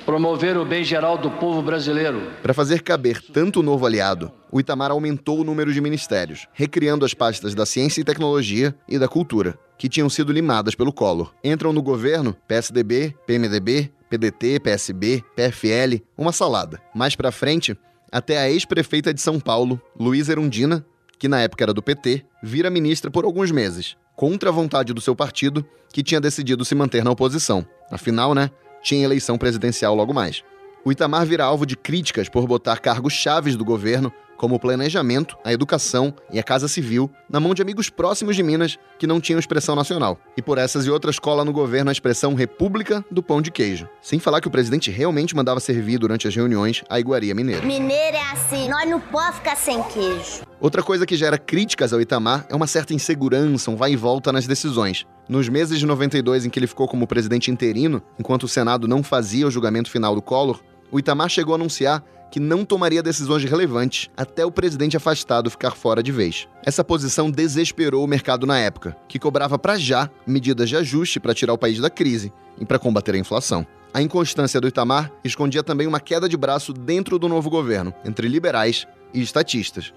promover 0.04 0.56
o 0.56 0.64
bem 0.64 0.84
geral 0.84 1.18
do 1.18 1.30
povo 1.30 1.60
brasileiro. 1.60 2.30
Para 2.42 2.54
fazer 2.54 2.82
caber 2.82 3.20
tanto 3.20 3.62
novo 3.62 3.84
aliado, 3.84 4.32
o 4.50 4.60
Itamar 4.60 4.90
aumentou 4.90 5.40
o 5.40 5.44
número 5.44 5.72
de 5.72 5.80
ministérios, 5.80 6.46
recriando 6.52 7.04
as 7.04 7.12
pastas 7.12 7.54
da 7.54 7.66
Ciência 7.66 8.00
e 8.00 8.04
Tecnologia 8.04 8.74
e 8.88 8.98
da 8.98 9.08
Cultura, 9.08 9.58
que 9.76 9.88
tinham 9.88 10.08
sido 10.08 10.32
limadas 10.32 10.74
pelo 10.74 10.92
Collor. 10.92 11.34
Entram 11.42 11.72
no 11.72 11.82
governo 11.82 12.34
PSDB, 12.48 13.14
PMDB, 13.26 13.92
PDT, 14.08 14.60
PSB, 14.60 15.24
PFL, 15.34 16.02
uma 16.16 16.32
salada. 16.32 16.80
Mais 16.94 17.16
para 17.16 17.32
frente, 17.32 17.76
até 18.10 18.38
a 18.38 18.48
ex-prefeita 18.48 19.12
de 19.12 19.20
São 19.20 19.40
Paulo, 19.40 19.80
Luísa 19.98 20.32
Erundina, 20.32 20.86
que 21.18 21.28
na 21.28 21.40
época 21.40 21.64
era 21.64 21.74
do 21.74 21.82
PT, 21.82 22.24
vira 22.42 22.70
ministra 22.70 23.10
por 23.10 23.24
alguns 23.24 23.50
meses 23.50 23.96
contra 24.16 24.48
a 24.48 24.52
vontade 24.52 24.92
do 24.92 25.00
seu 25.00 25.14
partido, 25.14 25.64
que 25.92 26.02
tinha 26.02 26.20
decidido 26.20 26.64
se 26.64 26.74
manter 26.74 27.04
na 27.04 27.10
oposição. 27.10 27.64
Afinal, 27.90 28.34
né, 28.34 28.50
tinha 28.82 29.04
eleição 29.04 29.38
presidencial 29.38 29.94
logo 29.94 30.12
mais. 30.12 30.42
O 30.84 30.90
Itamar 30.90 31.26
vira 31.26 31.44
alvo 31.44 31.66
de 31.66 31.76
críticas 31.76 32.28
por 32.28 32.46
botar 32.46 32.78
cargos 32.78 33.12
chaves 33.12 33.56
do 33.56 33.64
governo 33.64 34.12
como 34.36 34.54
o 34.54 34.60
planejamento, 34.60 35.36
a 35.44 35.52
educação 35.52 36.14
e 36.30 36.38
a 36.38 36.42
casa 36.42 36.68
civil, 36.68 37.10
na 37.28 37.40
mão 37.40 37.54
de 37.54 37.62
amigos 37.62 37.90
próximos 37.90 38.36
de 38.36 38.42
Minas 38.42 38.78
que 38.98 39.06
não 39.06 39.20
tinham 39.20 39.40
expressão 39.40 39.74
nacional. 39.74 40.18
E 40.36 40.42
por 40.42 40.58
essas 40.58 40.86
e 40.86 40.90
outras 40.90 41.18
cola 41.18 41.44
no 41.44 41.52
governo 41.52 41.88
a 41.88 41.92
expressão 41.92 42.34
República 42.34 43.04
do 43.10 43.22
Pão 43.22 43.40
de 43.42 43.50
Queijo. 43.50 43.88
Sem 44.00 44.18
falar 44.18 44.40
que 44.40 44.48
o 44.48 44.50
presidente 44.50 44.90
realmente 44.90 45.34
mandava 45.34 45.58
servir 45.58 45.98
durante 45.98 46.28
as 46.28 46.36
reuniões 46.36 46.84
a 46.88 47.00
iguaria 47.00 47.34
mineira. 47.34 47.66
Mineiro 47.66 48.16
é 48.16 48.30
assim, 48.32 48.68
nós 48.68 48.88
não 48.88 49.00
podemos 49.00 49.36
ficar 49.36 49.56
sem 49.56 49.82
queijo. 49.84 50.45
Outra 50.58 50.82
coisa 50.82 51.04
que 51.04 51.16
gera 51.16 51.36
críticas 51.36 51.92
ao 51.92 52.00
Itamar 52.00 52.46
é 52.48 52.56
uma 52.56 52.66
certa 52.66 52.94
insegurança, 52.94 53.70
um 53.70 53.76
vai 53.76 53.92
e 53.92 53.96
volta 53.96 54.32
nas 54.32 54.46
decisões. 54.46 55.06
Nos 55.28 55.50
meses 55.50 55.78
de 55.78 55.84
92 55.84 56.46
em 56.46 56.50
que 56.50 56.58
ele 56.58 56.66
ficou 56.66 56.88
como 56.88 57.06
presidente 57.06 57.50
interino, 57.50 58.02
enquanto 58.18 58.44
o 58.44 58.48
Senado 58.48 58.88
não 58.88 59.02
fazia 59.02 59.46
o 59.46 59.50
julgamento 59.50 59.90
final 59.90 60.14
do 60.14 60.22
Collor, 60.22 60.62
o 60.90 60.98
Itamar 60.98 61.28
chegou 61.28 61.54
a 61.54 61.56
anunciar 61.56 62.02
que 62.30 62.40
não 62.40 62.64
tomaria 62.64 63.02
decisões 63.02 63.44
relevantes 63.44 64.08
até 64.16 64.46
o 64.46 64.50
presidente 64.50 64.96
afastado 64.96 65.50
ficar 65.50 65.72
fora 65.72 66.02
de 66.02 66.10
vez. 66.10 66.48
Essa 66.64 66.82
posição 66.82 67.30
desesperou 67.30 68.02
o 68.02 68.08
mercado 68.08 68.46
na 68.46 68.58
época, 68.58 68.96
que 69.08 69.18
cobrava 69.18 69.58
para 69.58 69.78
já 69.78 70.08
medidas 70.26 70.70
de 70.70 70.76
ajuste 70.76 71.20
para 71.20 71.34
tirar 71.34 71.52
o 71.52 71.58
país 71.58 71.78
da 71.80 71.90
crise 71.90 72.32
e 72.58 72.64
para 72.64 72.78
combater 72.78 73.14
a 73.14 73.18
inflação. 73.18 73.66
A 73.92 74.00
inconstância 74.00 74.60
do 74.60 74.68
Itamar 74.68 75.12
escondia 75.22 75.62
também 75.62 75.86
uma 75.86 76.00
queda 76.00 76.28
de 76.28 76.36
braço 76.36 76.72
dentro 76.72 77.18
do 77.18 77.28
novo 77.28 77.50
governo, 77.50 77.92
entre 78.04 78.26
liberais 78.26 78.86
e 79.12 79.20
estatistas. 79.20 79.92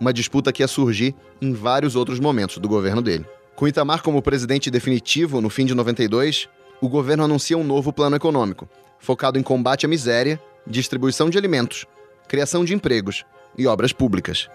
Uma 0.00 0.12
disputa 0.12 0.52
que 0.52 0.62
ia 0.62 0.68
surgir 0.68 1.14
em 1.40 1.52
vários 1.52 1.96
outros 1.96 2.18
momentos 2.18 2.58
do 2.58 2.68
governo 2.68 3.00
dele. 3.00 3.24
Com 3.54 3.68
Itamar 3.68 4.02
como 4.02 4.20
presidente 4.20 4.70
definitivo 4.70 5.40
no 5.40 5.48
fim 5.48 5.64
de 5.64 5.74
92, 5.74 6.48
o 6.80 6.88
governo 6.88 7.24
anuncia 7.24 7.56
um 7.56 7.64
novo 7.64 7.92
plano 7.92 8.16
econômico, 8.16 8.68
focado 8.98 9.38
em 9.38 9.42
combate 9.42 9.86
à 9.86 9.88
miséria 9.88 10.40
distribuição 10.66 11.28
de 11.28 11.38
alimentos, 11.38 11.86
criação 12.26 12.64
de 12.64 12.74
empregos 12.74 13.24
e 13.56 13.66
obras 13.66 13.92
públicas. 13.92 14.48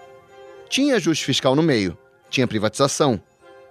Tinha 0.68 0.96
ajuste 0.96 1.24
fiscal 1.24 1.54
no 1.54 1.62
meio, 1.62 1.96
tinha 2.28 2.46
privatização, 2.46 3.20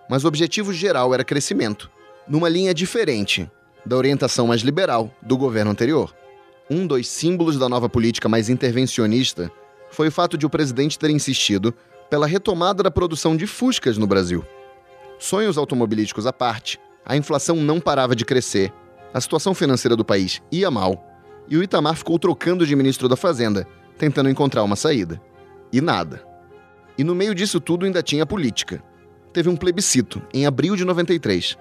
mas 0.09 0.23
o 0.23 0.27
objetivo 0.27 0.73
geral 0.73 1.13
era 1.13 1.23
crescimento, 1.23 1.89
numa 2.27 2.49
linha 2.49 2.73
diferente 2.73 3.49
da 3.85 3.95
orientação 3.95 4.47
mais 4.47 4.61
liberal 4.61 5.13
do 5.21 5.37
governo 5.37 5.71
anterior. 5.71 6.13
Um 6.69 6.85
dos 6.85 7.07
símbolos 7.07 7.57
da 7.57 7.67
nova 7.67 7.89
política 7.89 8.29
mais 8.29 8.49
intervencionista 8.49 9.51
foi 9.91 10.07
o 10.07 10.11
fato 10.11 10.37
de 10.37 10.45
o 10.45 10.49
presidente 10.49 10.97
ter 10.97 11.09
insistido 11.09 11.73
pela 12.09 12.27
retomada 12.27 12.81
da 12.83 12.91
produção 12.91 13.35
de 13.35 13.45
fuscas 13.45 13.97
no 13.97 14.07
Brasil. 14.07 14.45
Sonhos 15.17 15.57
automobilísticos 15.57 16.25
à 16.25 16.33
parte, 16.33 16.79
a 17.05 17.15
inflação 17.15 17.55
não 17.55 17.79
parava 17.79 18.15
de 18.15 18.25
crescer, 18.25 18.73
a 19.13 19.19
situação 19.19 19.53
financeira 19.53 19.95
do 19.95 20.05
país 20.05 20.41
ia 20.51 20.69
mal 20.69 21.05
e 21.49 21.57
o 21.57 21.63
Itamar 21.63 21.95
ficou 21.95 22.19
trocando 22.19 22.65
de 22.65 22.75
ministro 22.75 23.09
da 23.09 23.15
Fazenda, 23.15 23.67
tentando 23.97 24.29
encontrar 24.29 24.63
uma 24.63 24.75
saída. 24.75 25.19
E 25.73 25.81
nada. 25.81 26.23
E 26.97 27.03
no 27.03 27.15
meio 27.15 27.33
disso 27.33 27.59
tudo 27.59 27.85
ainda 27.85 28.03
tinha 28.03 28.25
política. 28.25 28.83
Teve 29.33 29.49
um 29.49 29.55
plebiscito, 29.55 30.21
em 30.33 30.45
abril 30.45 30.75
de 30.75 30.85
93. 30.85 31.57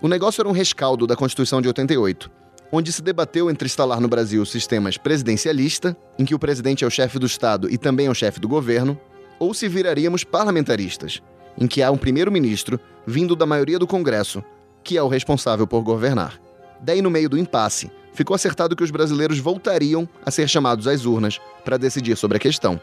O 0.00 0.08
negócio 0.08 0.40
era 0.40 0.48
um 0.48 0.52
rescaldo 0.52 1.06
da 1.06 1.16
Constituição 1.16 1.60
de 1.60 1.68
88, 1.68 2.30
onde 2.74 2.92
se 2.92 3.00
debateu 3.00 3.48
entre 3.48 3.66
instalar 3.66 4.00
no 4.00 4.08
Brasil 4.08 4.44
sistemas 4.44 4.98
presidencialista, 4.98 5.96
em 6.18 6.24
que 6.24 6.34
o 6.34 6.38
presidente 6.38 6.82
é 6.82 6.86
o 6.86 6.90
chefe 6.90 7.20
do 7.20 7.26
Estado 7.26 7.70
e 7.70 7.78
também 7.78 8.06
é 8.06 8.10
o 8.10 8.14
chefe 8.14 8.40
do 8.40 8.48
governo, 8.48 8.98
ou 9.38 9.54
se 9.54 9.68
viraríamos 9.68 10.24
parlamentaristas, 10.24 11.22
em 11.56 11.68
que 11.68 11.82
há 11.82 11.90
um 11.92 11.96
primeiro-ministro 11.96 12.80
vindo 13.06 13.36
da 13.36 13.46
maioria 13.46 13.78
do 13.78 13.86
Congresso, 13.86 14.42
que 14.82 14.98
é 14.98 15.02
o 15.02 15.06
responsável 15.06 15.68
por 15.68 15.82
governar. 15.82 16.40
Daí, 16.80 17.00
no 17.00 17.10
meio 17.10 17.28
do 17.28 17.38
impasse, 17.38 17.92
ficou 18.12 18.34
acertado 18.34 18.74
que 18.74 18.82
os 18.82 18.90
brasileiros 18.90 19.38
voltariam 19.38 20.08
a 20.26 20.30
ser 20.32 20.48
chamados 20.48 20.88
às 20.88 21.04
urnas 21.04 21.40
para 21.64 21.78
decidir 21.78 22.16
sobre 22.16 22.38
a 22.38 22.40
questão. 22.40 22.80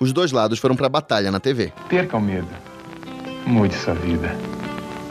Os 0.00 0.10
dois 0.10 0.32
lados 0.32 0.58
foram 0.58 0.74
para 0.74 0.86
a 0.86 0.90
batalha 0.90 1.30
na 1.30 1.38
TV. 1.38 1.70
Perca 1.88 2.16
o 2.16 2.20
medo. 2.20 2.48
Mude 3.46 3.74
sua 3.74 3.94
vida. 3.94 4.34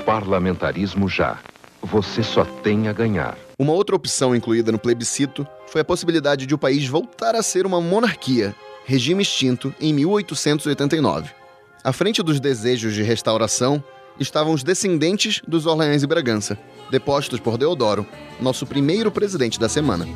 Parlamentarismo 0.06 1.08
já. 1.08 1.38
Você 1.82 2.24
só 2.24 2.44
tem 2.64 2.88
a 2.88 2.94
ganhar. 2.94 3.38
Uma 3.60 3.74
outra 3.74 3.96
opção 3.96 4.36
incluída 4.36 4.72
no 4.72 4.80
plebiscito 4.80 5.48
foi 5.68 5.82
a 5.82 5.86
possibilidade 5.86 6.46
de 6.46 6.54
o 6.54 6.58
país 6.58 6.88
voltar 6.88 7.36
a 7.36 7.44
ser 7.44 7.66
uma 7.66 7.82
monarquia, 7.82 8.56
regime 8.86 9.22
extinto, 9.22 9.74
em 9.80 9.94
1889. 9.94 11.32
À 11.84 11.94
frente 11.94 12.22
dos 12.22 12.40
desejos 12.40 12.94
de 12.94 13.04
restauração 13.04 13.84
estavam 14.20 14.54
os 14.54 14.64
descendentes 14.64 15.42
dos 15.48 15.66
Orleans 15.66 16.04
e 16.04 16.08
Bragança, 16.08 16.58
depostos 16.90 17.40
por 17.40 17.58
Deodoro, 17.58 18.06
nosso 18.42 18.66
primeiro 18.66 19.12
presidente 19.12 19.60
da 19.60 19.70
semana. 19.70 20.08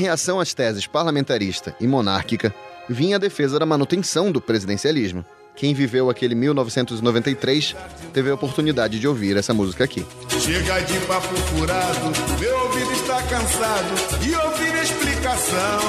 Reação 0.00 0.40
às 0.40 0.54
teses 0.54 0.86
parlamentarista 0.86 1.76
e 1.78 1.86
monárquica, 1.86 2.54
vinha 2.88 3.16
a 3.16 3.18
defesa 3.18 3.58
da 3.58 3.66
manutenção 3.66 4.32
do 4.32 4.40
presidencialismo. 4.40 5.24
Quem 5.54 5.74
viveu 5.74 6.08
aquele 6.08 6.34
1993 6.34 7.76
teve 8.12 8.30
a 8.30 8.34
oportunidade 8.34 8.98
de 8.98 9.06
ouvir 9.06 9.36
essa 9.36 9.52
música 9.52 9.84
aqui. 9.84 10.06
Chega 10.28 10.80
de 10.80 10.98
papo 11.00 11.36
furado, 11.36 12.38
meu 12.40 12.58
ouvido 12.60 12.92
está 12.92 13.22
cansado 13.24 14.18
de 14.20 14.34
ouvir 14.34 14.74
explicação. 14.82 15.80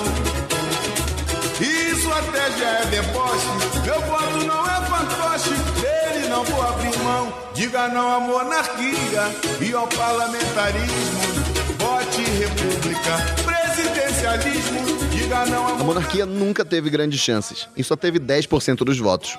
Isso 1.62 2.12
até 2.12 2.52
já 2.58 2.70
é 2.80 2.86
deboche, 2.88 3.48
meu 3.86 4.02
voto 4.02 4.46
não 4.46 4.66
é 4.66 4.86
fantoche, 4.88 5.52
dele 5.80 6.28
não 6.28 6.44
vou 6.44 6.62
abrir 6.62 6.98
mão. 7.00 7.34
Diga 7.54 7.88
não 7.88 8.16
à 8.16 8.20
monarquia 8.20 9.24
e 9.62 9.74
ao 9.74 9.88
parlamentarismo, 9.88 11.22
vote 11.78 12.22
república, 12.24 13.51
A 15.80 15.84
monarquia 15.84 16.26
nunca 16.26 16.64
teve 16.64 16.90
grandes 16.90 17.20
chances 17.20 17.68
e 17.76 17.84
só 17.84 17.96
teve 17.96 18.20
10% 18.20 18.84
dos 18.84 19.00
votos. 19.00 19.38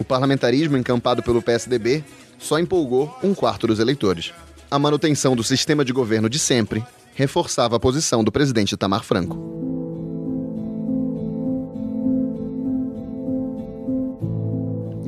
O 0.00 0.04
parlamentarismo, 0.04 0.76
encampado 0.76 1.22
pelo 1.22 1.40
PSDB, 1.40 2.02
só 2.38 2.58
empolgou 2.58 3.16
um 3.22 3.32
quarto 3.34 3.66
dos 3.66 3.78
eleitores. 3.78 4.32
A 4.70 4.78
manutenção 4.78 5.36
do 5.36 5.44
sistema 5.44 5.84
de 5.84 5.92
governo 5.92 6.28
de 6.28 6.38
sempre 6.38 6.84
reforçava 7.14 7.76
a 7.76 7.80
posição 7.80 8.24
do 8.24 8.32
presidente 8.32 8.72
Itamar 8.72 9.04
Franco. 9.04 9.38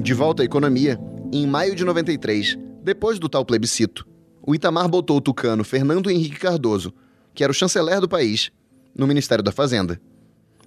De 0.01 0.15
volta 0.15 0.43
à 0.43 0.45
economia, 0.45 1.01
em 1.33 1.47
maio 1.47 1.75
de 1.75 1.85
93, 1.85 2.57
depois 2.81 3.19
do 3.19 3.29
tal 3.29 3.45
plebiscito, 3.45 4.07
o 4.41 4.55
Itamar 4.55 4.89
botou 4.89 5.17
o 5.17 5.21
tucano 5.21 5.65
Fernando 5.65 6.09
Henrique 6.09 6.39
Cardoso, 6.39 6.95
que 7.35 7.43
era 7.43 7.51
o 7.51 7.55
chanceler 7.55 8.01
do 8.01 8.09
país, 8.09 8.53
no 8.97 9.07
Ministério 9.07 9.45
da 9.45 9.53
Fazenda. 9.53 10.01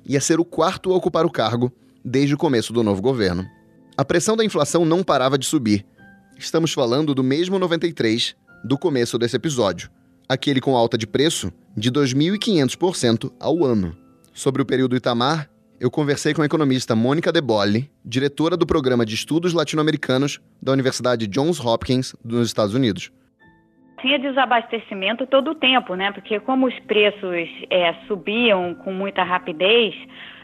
Ia 0.06 0.22
ser 0.22 0.40
o 0.40 0.46
quarto 0.46 0.92
a 0.92 0.96
ocupar 0.96 1.26
o 1.26 1.32
cargo 1.32 1.72
desde 2.04 2.36
o 2.36 2.38
começo 2.38 2.72
do 2.72 2.84
novo 2.84 3.02
governo. 3.02 3.46
A 3.98 4.06
pressão 4.06 4.38
da 4.38 4.46
inflação 4.46 4.86
não 4.86 5.04
parava 5.04 5.38
de 5.38 5.46
subir. 5.46 5.86
Estamos 6.38 6.72
falando 6.72 7.14
do 7.14 7.24
mesmo 7.24 7.60
93 7.60 8.36
do 8.64 8.78
começo 8.78 9.18
desse 9.18 9.36
episódio, 9.36 9.90
aquele 10.28 10.62
com 10.62 10.76
alta 10.76 10.98
de 10.98 11.08
preço 11.08 11.52
de 11.76 11.92
2.500% 11.92 13.32
ao 13.40 13.64
ano. 13.64 13.96
Sobre 14.34 14.62
o 14.62 14.66
período 14.66 14.96
Itamar, 14.96 15.50
eu 15.80 15.90
conversei 15.90 16.34
com 16.34 16.42
a 16.42 16.46
economista 16.46 16.96
Mônica 16.96 17.32
De 17.32 17.42
Bolle, 17.42 17.90
diretora 18.04 18.58
do 18.58 18.66
Programa 18.66 19.06
de 19.06 19.16
Estudos 19.16 19.54
Latino-Americanos 19.54 20.40
da 20.62 20.72
Universidade 20.72 21.28
Johns 21.28 21.60
Hopkins, 21.60 22.16
nos 22.24 22.48
Estados 22.48 22.74
Unidos. 22.74 23.12
Tinha 24.02 24.20
desabastecimento 24.20 25.28
todo 25.28 25.52
o 25.52 25.56
tempo, 25.56 25.96
né? 25.96 26.12
Porque 26.12 26.40
como 26.40 26.68
os 26.68 26.80
preços 26.82 27.50
é, 27.70 27.94
subiam 28.08 28.74
com 28.76 28.94
muita 28.94 29.24
rapidez, 29.24 29.96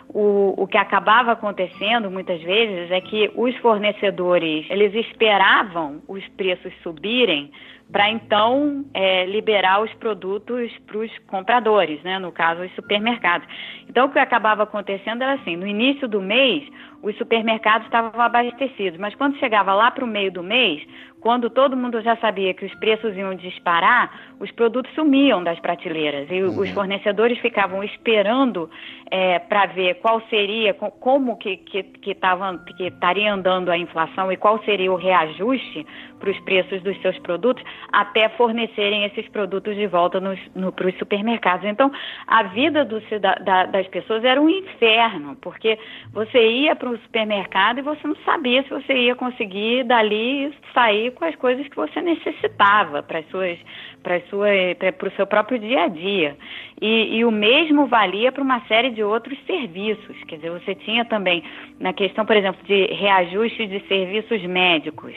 o, 0.07 0.53
o 0.57 0.67
que 0.67 0.77
acabava 0.77 1.31
acontecendo 1.31 2.11
muitas 2.11 2.41
vezes 2.41 2.91
é 2.91 3.01
que 3.01 3.31
os 3.35 3.55
fornecedores 3.57 4.65
eles 4.69 4.93
esperavam 4.93 6.01
os 6.07 6.25
preços 6.29 6.71
subirem 6.83 7.51
para 7.91 8.09
então 8.09 8.85
é, 8.93 9.25
liberar 9.25 9.81
os 9.81 9.93
produtos 9.95 10.71
para 10.87 10.97
os 10.97 11.11
compradores, 11.27 12.01
né? 12.03 12.17
no 12.17 12.31
caso 12.31 12.63
os 12.63 12.73
supermercados. 12.75 13.47
Então 13.87 14.07
o 14.07 14.09
que 14.09 14.19
acabava 14.19 14.63
acontecendo 14.63 15.21
era 15.21 15.33
assim, 15.33 15.55
no 15.55 15.67
início 15.67 16.07
do 16.07 16.21
mês 16.21 16.67
os 17.03 17.15
supermercados 17.17 17.85
estavam 17.85 18.19
abastecidos, 18.19 18.99
mas 18.99 19.13
quando 19.15 19.37
chegava 19.37 19.73
lá 19.73 19.91
para 19.91 20.03
o 20.03 20.07
meio 20.07 20.31
do 20.31 20.41
mês, 20.41 20.81
quando 21.25 21.49
todo 21.49 21.75
mundo 21.75 22.03
já 22.03 22.15
sabia 22.17 22.53
que 22.53 22.63
os 22.63 22.75
preços 22.75 23.17
iam 23.17 23.33
disparar, 23.33 24.35
os 24.39 24.51
produtos 24.51 24.93
sumiam 24.93 25.43
das 25.43 25.59
prateleiras 25.59 26.29
e 26.29 26.43
uhum. 26.43 26.59
os 26.59 26.69
fornecedores 26.69 27.39
ficavam 27.39 27.83
esperando 27.83 28.69
é, 29.09 29.39
para 29.39 29.65
ver 29.65 29.95
qual 29.95 30.21
seria, 30.29 30.75
como 30.75 31.35
que 31.37 31.57
que 31.57 31.81
que, 31.81 32.13
que 32.13 32.83
estaria 32.83 33.33
andando 33.33 33.71
a 33.71 33.77
inflação 33.77 34.31
e 34.31 34.37
qual 34.37 34.63
seria 34.65 34.91
o 34.91 34.95
reajuste 34.95 35.87
para 36.19 36.29
os 36.29 36.39
preços 36.41 36.81
dos 36.81 36.99
seus 37.01 37.17
produtos, 37.19 37.63
até 37.91 38.29
fornecerem 38.29 39.03
esses 39.05 39.27
produtos 39.29 39.75
de 39.75 39.87
volta 39.87 40.19
no, 40.19 40.71
para 40.71 40.87
os 40.87 40.97
supermercados. 40.97 41.65
Então, 41.65 41.91
a 42.27 42.43
vida 42.43 42.83
do, 42.85 43.01
da, 43.19 43.65
das 43.65 43.87
pessoas 43.87 44.23
era 44.23 44.41
um 44.41 44.49
inferno, 44.49 45.35
porque 45.41 45.77
você 46.11 46.39
ia 46.47 46.75
para 46.75 46.89
o 46.89 46.97
supermercado 46.97 47.79
e 47.79 47.81
você 47.81 48.07
não 48.07 48.15
sabia 48.25 48.63
se 48.63 48.69
você 48.69 48.93
ia 48.93 49.15
conseguir 49.15 49.83
dali 49.83 50.53
sair 50.73 51.11
com 51.11 51.25
as 51.25 51.35
coisas 51.35 51.67
que 51.67 51.75
você 51.75 52.01
necessitava 52.01 53.03
para 53.03 53.19
as 53.19 53.27
suas 53.29 53.57
para 54.05 55.07
o 55.07 55.11
seu 55.15 55.25
próprio 55.25 55.57
dia 55.57 55.85
a 55.85 55.87
dia. 55.87 56.37
E, 56.79 57.17
e 57.17 57.25
o 57.25 57.31
mesmo 57.31 57.87
valia 57.87 58.31
para 58.31 58.43
uma 58.43 58.61
série 58.67 58.91
de 58.91 59.01
outros 59.03 59.37
serviços. 59.47 60.15
Quer 60.27 60.35
dizer, 60.35 60.51
você 60.51 60.75
tinha 60.75 61.03
também, 61.05 61.43
na 61.79 61.91
questão, 61.91 62.25
por 62.25 62.35
exemplo, 62.35 62.63
de 62.65 62.85
reajuste 62.93 63.65
de 63.65 63.79
serviços 63.87 64.43
médicos, 64.43 65.13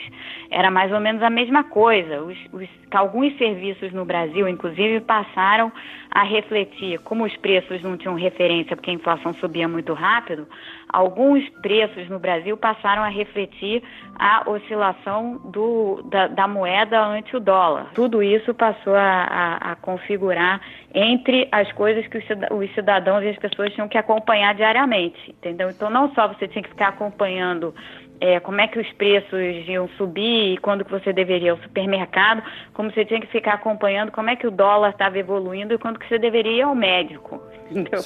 era 0.49 0.71
mais 0.71 0.88
ou 0.91 0.99
menos 0.99 1.21
a 1.21 1.29
mesma 1.29 1.63
coisa. 1.63 2.21
Os, 2.21 2.37
os, 2.51 2.67
alguns 2.91 3.37
serviços 3.37 3.91
no 3.91 4.05
Brasil, 4.05 4.47
inclusive, 4.47 4.99
passaram 5.01 5.71
a 6.11 6.23
refletir, 6.23 6.99
como 6.99 7.23
os 7.23 7.35
preços 7.37 7.81
não 7.83 7.95
tinham 7.95 8.15
referência 8.15 8.75
porque 8.75 8.89
a 8.89 8.93
inflação 8.93 9.33
subia 9.33 9.67
muito 9.67 9.93
rápido, 9.93 10.47
alguns 10.91 11.47
preços 11.61 12.09
no 12.09 12.17
Brasil 12.17 12.57
passaram 12.57 13.03
a 13.03 13.07
refletir 13.07 13.83
a 14.17 14.49
oscilação 14.49 15.37
do, 15.45 16.01
da, 16.09 16.27
da 16.27 16.47
moeda 16.47 16.99
ante 16.99 17.35
o 17.35 17.39
dólar. 17.39 17.91
Tudo 17.93 18.23
isso 18.23 18.53
passou 18.53 18.95
a, 18.95 19.01
a, 19.01 19.71
a, 19.71 19.75
configurar 19.75 20.59
entre 20.93 21.47
as 21.51 21.71
coisas 21.73 22.07
que 22.07 22.17
os 22.17 22.73
cidadãos 22.73 23.23
e 23.23 23.29
as 23.29 23.37
pessoas 23.37 23.71
tinham 23.73 23.87
que 23.87 23.97
acompanhar 23.97 24.55
diariamente, 24.55 25.29
entendeu? 25.29 25.69
Então 25.69 25.89
não 25.89 26.11
só 26.15 26.27
você 26.27 26.47
tinha 26.47 26.63
que 26.63 26.69
ficar 26.69 26.89
acompanhando 26.89 27.73
é, 28.21 28.39
como 28.39 28.59
é 28.59 28.67
que 28.67 28.79
os 28.79 28.91
preços 28.93 29.67
iam 29.67 29.87
subir 29.97 30.53
e 30.53 30.57
quando 30.57 30.83
que 30.83 30.91
você 30.91 31.13
deveria 31.13 31.47
ir 31.47 31.51
ao 31.51 31.57
supermercado, 31.59 32.43
como 32.73 32.91
você 32.91 33.05
tinha 33.05 33.21
que 33.21 33.27
ficar 33.27 33.53
acompanhando 33.53 34.11
como 34.11 34.29
é 34.29 34.35
que 34.35 34.45
o 34.45 34.51
dólar 34.51 34.89
estava 34.89 35.17
evoluindo 35.17 35.73
e 35.73 35.77
quando 35.77 35.99
que 35.99 36.07
você 36.07 36.19
deveria 36.19 36.51
ir 36.51 36.61
ao 36.61 36.75
médico, 36.75 37.41
entendeu? 37.71 38.01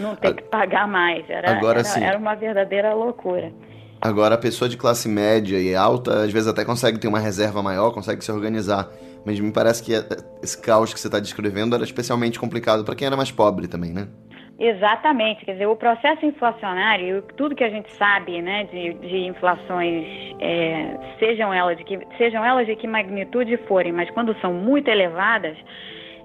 não 0.00 0.16
ter 0.16 0.34
que 0.34 0.42
pagar 0.44 0.88
mais. 0.88 1.28
Era, 1.28 1.50
Agora, 1.50 1.80
era, 1.80 1.84
sim. 1.84 2.02
era 2.02 2.18
uma 2.18 2.34
verdadeira 2.34 2.94
loucura. 2.94 3.52
Agora, 4.00 4.34
a 4.34 4.38
pessoa 4.38 4.68
de 4.68 4.76
classe 4.76 5.08
média 5.08 5.56
e 5.60 5.76
alta, 5.76 6.24
às 6.24 6.32
vezes 6.32 6.48
até 6.48 6.64
consegue 6.64 6.98
ter 6.98 7.06
uma 7.06 7.20
reserva 7.20 7.62
maior, 7.62 7.92
consegue 7.92 8.24
se 8.24 8.32
organizar. 8.32 8.90
Mas 9.24 9.38
me 9.38 9.52
parece 9.52 9.80
que 9.80 9.92
esse 10.42 10.60
caos 10.60 10.92
que 10.92 10.98
você 10.98 11.06
está 11.06 11.20
descrevendo 11.20 11.76
era 11.76 11.84
especialmente 11.84 12.36
complicado 12.40 12.84
para 12.84 12.96
quem 12.96 13.06
era 13.06 13.16
mais 13.16 13.30
pobre 13.30 13.68
também, 13.68 13.92
né? 13.92 14.08
Exatamente, 14.64 15.44
quer 15.44 15.54
dizer, 15.54 15.66
o 15.66 15.74
processo 15.74 16.24
inflacionário, 16.24 17.20
tudo 17.36 17.52
que 17.52 17.64
a 17.64 17.68
gente 17.68 17.90
sabe, 17.94 18.40
né, 18.40 18.62
de, 18.70 18.92
de 18.94 19.26
inflações, 19.26 20.06
é, 20.38 20.96
sejam 21.18 21.52
elas 21.52 21.76
de 21.76 21.82
que 21.82 21.98
sejam 22.16 22.44
elas 22.44 22.64
de 22.64 22.76
que 22.76 22.86
magnitude 22.86 23.56
forem, 23.66 23.90
mas 23.90 24.08
quando 24.10 24.40
são 24.40 24.54
muito 24.54 24.86
elevadas, 24.86 25.58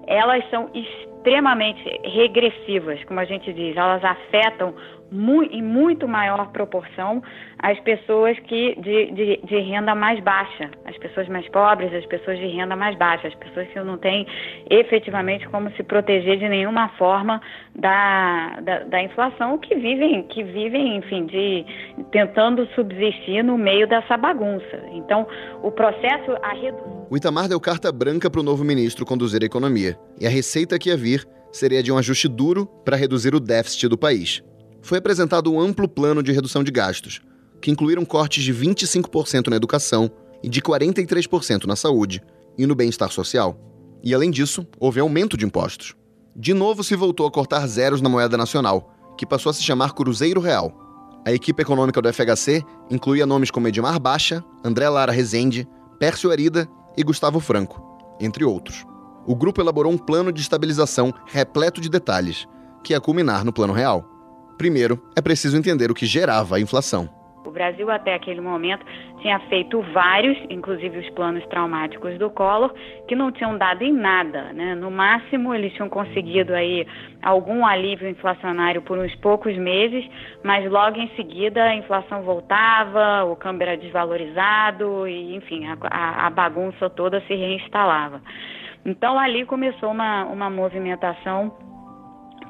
elas 0.06 0.48
são 0.50 0.70
extremamente 0.72 1.82
regressivas, 2.04 3.02
como 3.06 3.18
a 3.18 3.24
gente 3.24 3.52
diz, 3.52 3.76
elas 3.76 4.04
afetam 4.04 4.72
em 5.10 5.62
muito 5.62 6.06
maior 6.06 6.50
proporção 6.52 7.22
as 7.58 7.78
pessoas 7.80 8.38
que 8.40 8.74
de, 8.80 9.10
de, 9.12 9.40
de, 9.44 9.58
renda 9.60 9.94
mais 9.94 10.22
baixa, 10.22 10.70
as 10.84 10.96
pessoas 10.98 11.28
mais 11.28 11.48
pobres, 11.48 11.92
as 11.92 12.06
pessoas 12.06 12.38
de 12.38 12.46
renda 12.46 12.76
mais 12.76 12.96
baixa, 12.96 13.26
as 13.26 13.34
pessoas 13.34 13.66
que 13.68 13.80
não 13.80 13.96
têm 13.96 14.26
efetivamente 14.70 15.48
como 15.48 15.70
se 15.72 15.82
proteger 15.82 16.38
de 16.38 16.48
nenhuma 16.48 16.88
forma 16.90 17.40
da, 17.74 18.60
da, 18.60 18.78
da 18.84 19.02
inflação, 19.02 19.58
que 19.58 19.74
vivem, 19.74 20.22
que 20.24 20.42
vivem, 20.44 20.96
enfim, 20.96 21.26
de 21.26 21.64
tentando 22.12 22.66
subsistir 22.74 23.42
no 23.42 23.56
meio 23.58 23.88
dessa 23.88 24.16
bagunça. 24.16 24.82
Então, 24.92 25.26
o 25.62 25.70
processo 25.70 26.32
a. 26.42 26.58
O 27.10 27.16
Itamar 27.16 27.48
deu 27.48 27.60
carta 27.60 27.90
branca 27.90 28.30
para 28.30 28.40
o 28.40 28.44
novo 28.44 28.64
ministro 28.64 29.06
conduzir 29.06 29.42
a 29.42 29.46
economia, 29.46 29.96
e 30.20 30.26
a 30.26 30.30
receita 30.30 30.78
que 30.78 30.90
ia 30.90 30.96
vir 30.96 31.24
seria 31.50 31.82
de 31.82 31.90
um 31.90 31.96
ajuste 31.96 32.28
duro 32.28 32.66
para 32.84 32.96
reduzir 32.96 33.34
o 33.34 33.40
déficit 33.40 33.88
do 33.88 33.96
país 33.96 34.42
foi 34.82 34.98
apresentado 34.98 35.52
um 35.52 35.60
amplo 35.60 35.88
plano 35.88 36.22
de 36.22 36.32
redução 36.32 36.62
de 36.62 36.70
gastos, 36.70 37.20
que 37.60 37.70
incluíram 37.70 38.04
cortes 38.04 38.44
de 38.44 38.54
25% 38.54 39.48
na 39.48 39.56
educação 39.56 40.10
e 40.42 40.48
de 40.48 40.60
43% 40.62 41.64
na 41.64 41.76
saúde 41.76 42.22
e 42.56 42.66
no 42.66 42.74
bem-estar 42.74 43.10
social. 43.10 43.58
E 44.02 44.14
além 44.14 44.30
disso, 44.30 44.66
houve 44.78 45.00
aumento 45.00 45.36
de 45.36 45.44
impostos. 45.44 45.94
De 46.34 46.54
novo 46.54 46.84
se 46.84 46.94
voltou 46.94 47.26
a 47.26 47.30
cortar 47.30 47.66
zeros 47.66 48.00
na 48.00 48.08
moeda 48.08 48.36
nacional, 48.36 48.94
que 49.16 49.26
passou 49.26 49.50
a 49.50 49.52
se 49.52 49.62
chamar 49.62 49.92
Cruzeiro 49.92 50.40
Real. 50.40 50.72
A 51.26 51.32
equipe 51.32 51.60
econômica 51.60 52.00
do 52.00 52.12
FHC 52.12 52.62
incluía 52.88 53.26
nomes 53.26 53.50
como 53.50 53.66
Edmar 53.66 53.98
Baixa, 53.98 54.44
André 54.64 54.88
Lara 54.88 55.12
Rezende, 55.12 55.66
Pércio 55.98 56.30
Arida 56.30 56.68
e 56.96 57.02
Gustavo 57.02 57.40
Franco, 57.40 57.82
entre 58.20 58.44
outros. 58.44 58.86
O 59.26 59.34
grupo 59.34 59.60
elaborou 59.60 59.92
um 59.92 59.98
plano 59.98 60.32
de 60.32 60.40
estabilização 60.40 61.12
repleto 61.26 61.80
de 61.80 61.88
detalhes, 61.88 62.46
que 62.82 62.92
ia 62.92 63.00
culminar 63.00 63.44
no 63.44 63.52
Plano 63.52 63.72
Real. 63.72 64.08
Primeiro, 64.58 65.00
é 65.16 65.22
preciso 65.22 65.56
entender 65.56 65.88
o 65.88 65.94
que 65.94 66.04
gerava 66.04 66.56
a 66.56 66.60
inflação. 66.60 67.08
O 67.46 67.50
Brasil, 67.50 67.88
até 67.90 68.12
aquele 68.12 68.40
momento, 68.40 68.84
tinha 69.22 69.38
feito 69.48 69.80
vários, 69.94 70.36
inclusive 70.50 70.98
os 70.98 71.08
planos 71.10 71.46
traumáticos 71.46 72.18
do 72.18 72.28
Collor, 72.28 72.74
que 73.06 73.14
não 73.14 73.30
tinham 73.30 73.56
dado 73.56 73.82
em 73.82 73.92
nada. 73.92 74.52
Né? 74.52 74.74
No 74.74 74.90
máximo, 74.90 75.54
eles 75.54 75.72
tinham 75.74 75.88
conseguido 75.88 76.52
aí 76.52 76.86
algum 77.22 77.64
alívio 77.64 78.08
inflacionário 78.08 78.82
por 78.82 78.98
uns 78.98 79.14
poucos 79.16 79.56
meses, 79.56 80.04
mas 80.42 80.68
logo 80.70 80.98
em 80.98 81.08
seguida 81.14 81.62
a 81.62 81.74
inflação 81.76 82.22
voltava, 82.22 83.24
o 83.24 83.36
câmbio 83.36 83.68
era 83.68 83.76
desvalorizado 83.78 85.06
e, 85.06 85.36
enfim, 85.36 85.66
a, 85.68 86.26
a 86.26 86.30
bagunça 86.30 86.90
toda 86.90 87.20
se 87.22 87.34
reinstalava. 87.34 88.20
Então, 88.84 89.18
ali 89.18 89.46
começou 89.46 89.90
uma, 89.90 90.24
uma 90.24 90.50
movimentação 90.50 91.52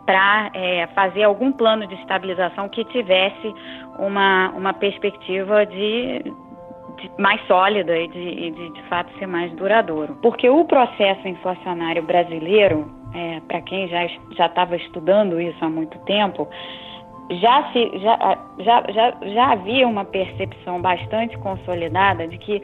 para 0.08 0.50
é, 0.54 0.86
fazer 0.94 1.24
algum 1.24 1.52
plano 1.52 1.86
de 1.86 1.94
estabilização 1.96 2.66
que 2.70 2.82
tivesse 2.86 3.54
uma, 3.98 4.48
uma 4.56 4.72
perspectiva 4.72 5.66
de, 5.66 6.22
de 6.96 7.10
mais 7.18 7.38
sólida 7.46 7.94
e 7.94 8.08
de, 8.08 8.50
de, 8.52 8.72
de 8.72 8.82
fato 8.84 9.12
ser 9.18 9.26
mais 9.26 9.52
duradouro. 9.52 10.16
Porque 10.22 10.48
o 10.48 10.64
processo 10.64 11.28
inflacionário 11.28 12.02
brasileiro, 12.04 12.90
é, 13.14 13.40
para 13.40 13.60
quem 13.60 13.86
já 13.88 14.06
estava 14.46 14.76
estudando 14.76 15.38
isso 15.38 15.62
há 15.62 15.68
muito 15.68 15.98
tempo, 16.06 16.48
já, 17.30 17.70
se, 17.70 17.98
já, 17.98 18.38
já, 18.60 18.84
já, 18.90 19.14
já 19.20 19.52
havia 19.52 19.86
uma 19.86 20.06
percepção 20.06 20.80
bastante 20.80 21.36
consolidada 21.36 22.26
de 22.26 22.38
que 22.38 22.62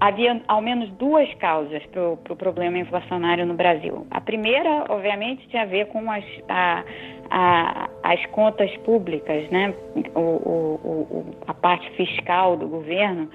havia 0.00 0.40
ao 0.48 0.62
menos 0.62 0.90
duas 0.92 1.32
causas 1.34 1.84
para 1.86 2.10
o 2.10 2.16
pro 2.16 2.34
problema 2.34 2.78
inflacionário 2.78 3.44
no 3.44 3.54
Brasil. 3.54 4.06
A 4.10 4.20
primeira, 4.20 4.86
obviamente, 4.88 5.46
tinha 5.48 5.62
a 5.62 5.66
ver 5.66 5.86
com 5.88 6.10
as, 6.10 6.24
a, 6.48 6.84
a, 7.30 7.90
as 8.02 8.26
contas 8.26 8.74
públicas, 8.78 9.48
né? 9.50 9.74
O, 10.14 10.20
o, 10.20 10.80
o, 10.84 11.26
a 11.46 11.52
parte 11.52 11.88
fiscal 11.90 12.56
do 12.56 12.66
governo, 12.66 13.28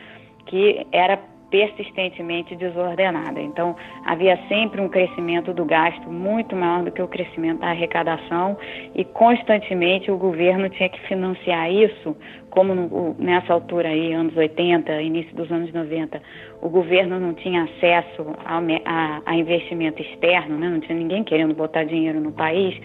que 0.47 0.85
era 0.91 1.19
persistentemente 1.49 2.55
desordenada. 2.55 3.39
Então, 3.41 3.75
havia 4.05 4.37
sempre 4.47 4.81
um 4.81 4.89
crescimento 4.89 5.53
do 5.53 5.65
gasto 5.65 6.09
muito 6.11 6.55
maior 6.55 6.83
do 6.83 6.91
que 6.91 7.01
o 7.01 7.07
crescimento 7.07 7.59
da 7.59 7.69
arrecadação 7.69 8.57
e 8.93 9.03
constantemente 9.03 10.11
o 10.11 10.17
governo 10.17 10.69
tinha 10.69 10.89
que 10.89 10.99
financiar 11.07 11.71
isso, 11.71 12.15
como 12.49 12.73
no, 12.73 13.15
nessa 13.19 13.53
altura 13.53 13.89
aí, 13.89 14.13
anos 14.13 14.35
80, 14.35 15.01
início 15.01 15.35
dos 15.35 15.51
anos 15.51 15.71
90, 15.71 16.21
o 16.61 16.69
governo 16.69 17.19
não 17.19 17.33
tinha 17.33 17.63
acesso 17.63 18.25
a, 18.43 18.59
a, 18.85 19.21
a 19.25 19.35
investimento 19.35 20.01
externo, 20.01 20.57
né? 20.57 20.69
não 20.69 20.79
tinha 20.79 20.97
ninguém 20.97 21.23
querendo 21.23 21.53
botar 21.53 21.83
dinheiro 21.83 22.19
no 22.19 22.31
país 22.31 22.79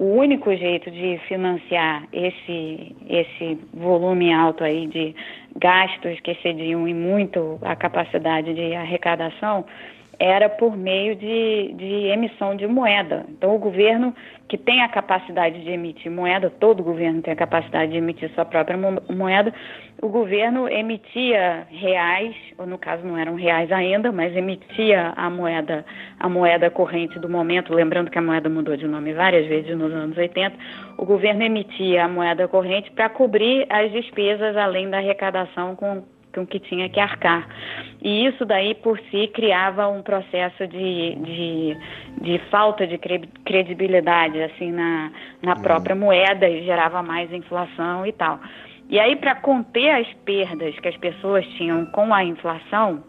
o 0.00 0.14
único 0.14 0.50
jeito 0.56 0.90
de 0.90 1.20
financiar 1.28 2.08
esse, 2.10 2.96
esse 3.06 3.58
volume 3.74 4.32
alto 4.32 4.64
aí 4.64 4.86
de 4.86 5.14
gastos 5.56 6.18
que 6.20 6.32
excediam 6.32 6.86
em 6.86 6.94
muito 6.94 7.58
a 7.62 7.74
capacidade 7.76 8.54
de 8.54 8.74
arrecadação 8.74 9.64
era 10.20 10.50
por 10.50 10.76
meio 10.76 11.16
de, 11.16 11.72
de 11.72 12.08
emissão 12.08 12.54
de 12.54 12.66
moeda. 12.66 13.24
Então, 13.30 13.56
o 13.56 13.58
governo 13.58 14.14
que 14.48 14.58
tem 14.58 14.82
a 14.82 14.88
capacidade 14.88 15.64
de 15.64 15.70
emitir 15.70 16.12
moeda, 16.12 16.50
todo 16.50 16.82
governo 16.82 17.22
tem 17.22 17.32
a 17.32 17.36
capacidade 17.36 17.92
de 17.92 17.98
emitir 17.98 18.30
sua 18.34 18.44
própria 18.44 18.76
moeda, 19.08 19.54
o 20.02 20.08
governo 20.08 20.68
emitia 20.68 21.66
reais, 21.70 22.34
ou 22.56 22.66
no 22.66 22.78
caso 22.78 23.06
não 23.06 23.18
eram 23.18 23.34
reais 23.34 23.70
ainda, 23.70 24.10
mas 24.10 24.34
emitia 24.34 25.12
a 25.14 25.28
moeda, 25.28 25.84
a 26.18 26.28
moeda 26.28 26.70
corrente 26.70 27.18
do 27.18 27.28
momento, 27.28 27.74
lembrando 27.74 28.10
que 28.10 28.18
a 28.18 28.22
moeda 28.22 28.48
mudou 28.48 28.76
de 28.76 28.86
nome 28.86 29.12
várias 29.12 29.46
vezes 29.46 29.76
nos 29.76 29.92
anos 29.92 30.16
80, 30.16 30.56
o 30.96 31.04
governo 31.04 31.42
emitia 31.42 32.04
a 32.04 32.08
moeda 32.08 32.48
corrente 32.48 32.90
para 32.92 33.10
cobrir 33.10 33.66
as 33.68 33.92
despesas 33.92 34.56
além 34.56 34.88
da 34.88 34.98
arrecadação 34.98 35.76
com 35.76 36.02
com 36.32 36.46
que 36.46 36.60
tinha 36.60 36.88
que 36.88 37.00
arcar. 37.00 37.48
E 38.00 38.26
isso 38.26 38.44
daí 38.44 38.74
por 38.76 38.98
si 39.10 39.28
criava 39.28 39.88
um 39.88 40.00
processo 40.00 40.66
de, 40.66 41.14
de, 41.16 41.76
de 42.20 42.38
falta 42.50 42.86
de 42.86 42.98
credibilidade 43.44 44.40
assim 44.42 44.70
na, 44.70 45.10
na 45.42 45.56
própria 45.56 45.96
moeda 45.96 46.48
e 46.48 46.64
gerava 46.64 47.02
mais 47.02 47.32
inflação 47.32 48.06
e 48.06 48.12
tal. 48.12 48.38
E 48.90 48.98
aí 48.98 49.14
para 49.14 49.36
conter 49.36 49.90
as 49.90 50.12
perdas 50.24 50.76
que 50.80 50.88
as 50.88 50.96
pessoas 50.96 51.46
tinham 51.56 51.86
com 51.86 52.12
a 52.12 52.24
inflação, 52.24 53.04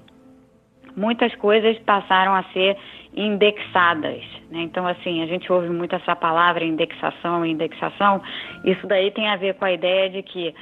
muitas 0.95 1.33
coisas 1.35 1.77
passaram 1.79 2.35
a 2.35 2.43
ser 2.53 2.77
indexadas. 3.15 4.23
Né? 4.51 4.61
Então, 4.61 4.85
assim, 4.85 5.23
a 5.23 5.25
gente 5.25 5.51
ouve 5.51 5.69
muito 5.69 5.95
essa 5.95 6.15
palavra 6.15 6.63
indexação, 6.63 7.43
indexação. 7.43 8.21
Isso 8.63 8.85
daí 8.85 9.09
tem 9.09 9.27
a 9.27 9.35
ver 9.35 9.55
com 9.55 9.65
a 9.65 9.71
ideia 9.71 10.07
de 10.07 10.21
que, 10.21 10.53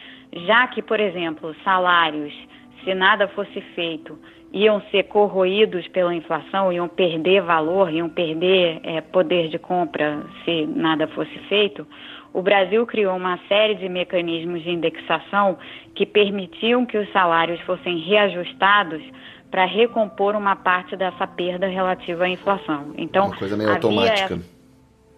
já 0.48 0.66
que, 0.68 0.82
por 0.82 1.02
exemplo, 1.02 1.54
salários 1.66 2.34
se 2.86 2.94
nada 2.94 3.28
fosse 3.28 3.60
feito, 3.76 4.18
iam 4.54 4.82
ser 4.90 5.04
corroídos 5.04 5.88
pela 5.90 6.16
inflação, 6.16 6.72
iam 6.72 6.88
perder 6.88 7.42
valor, 7.42 7.92
iam 7.92 8.10
perder 8.10 8.80
é, 8.84 9.02
poder 9.02 9.50
de 9.50 9.60
compra 9.60 10.24
se 10.46 10.66
nada 10.66 11.08
fosse 11.10 11.38
feito, 11.50 11.86
o 12.34 12.42
Brasil 12.42 12.86
criou 12.86 13.16
uma 13.16 13.40
série 13.48 13.76
de 13.76 13.90
mecanismos 13.90 14.62
de 14.64 14.70
indexação 14.70 15.58
que 15.96 16.06
permitiam 16.06 16.86
que 16.86 16.98
os 16.98 17.12
salários 17.12 17.60
fossem 17.62 17.98
reajustados 18.00 19.02
para 19.50 19.66
recompor 19.66 20.36
uma 20.36 20.56
parte 20.56 20.96
dessa 20.96 21.26
perda 21.26 21.68
relativa 21.68 22.26
à 22.26 22.30
inflação. 22.30 22.94
Então, 22.98 23.28
uma 23.28 23.36
coisa 23.36 23.58
meio 23.58 23.72
automática. 23.72 24.36
Essa, 24.36 24.60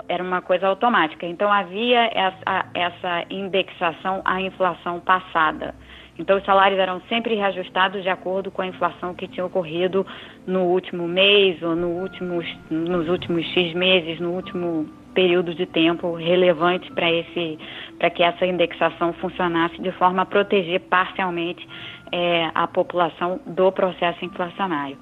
era 0.08 0.24
uma 0.24 0.42
coisa 0.42 0.68
automática. 0.68 1.26
Então 1.26 1.52
havia 1.52 2.10
essa, 2.14 2.66
essa 2.74 3.26
indexação 3.30 4.22
à 4.26 4.42
inflação 4.42 5.00
passada. 5.00 5.74
Então, 6.20 6.38
os 6.38 6.46
salários 6.46 6.80
eram 6.80 7.02
sempre 7.08 7.36
reajustados 7.36 8.04
de 8.04 8.10
acordo 8.10 8.52
com 8.52 8.62
a 8.62 8.68
inflação 8.68 9.14
que 9.16 9.28
tinha 9.28 9.46
ocorrido 9.46 10.06
no 10.46 10.66
último 10.66 11.08
mês 11.08 11.62
ou 11.64 11.76
no 11.76 11.88
últimos, 11.88 12.46
nos 12.70 13.08
últimos 13.08 13.46
X 13.54 13.74
meses, 13.74 14.20
no 14.20 14.32
último 14.32 14.88
período 15.14 15.54
de 15.54 15.66
tempo 15.66 16.16
relevante 16.16 16.92
para 16.92 17.12
esse 17.12 17.58
para 17.98 18.10
que 18.10 18.24
essa 18.24 18.46
indexação 18.46 19.14
funcionasse 19.14 19.80
de 19.82 19.92
forma 19.92 20.24
a 20.24 20.26
proteger 20.26 20.80
parcialmente 20.82 21.68
é, 22.12 22.52
a 22.54 22.68
população 22.68 23.40
do 23.46 23.72
processo 23.72 24.24
inflacionário. 24.26 24.98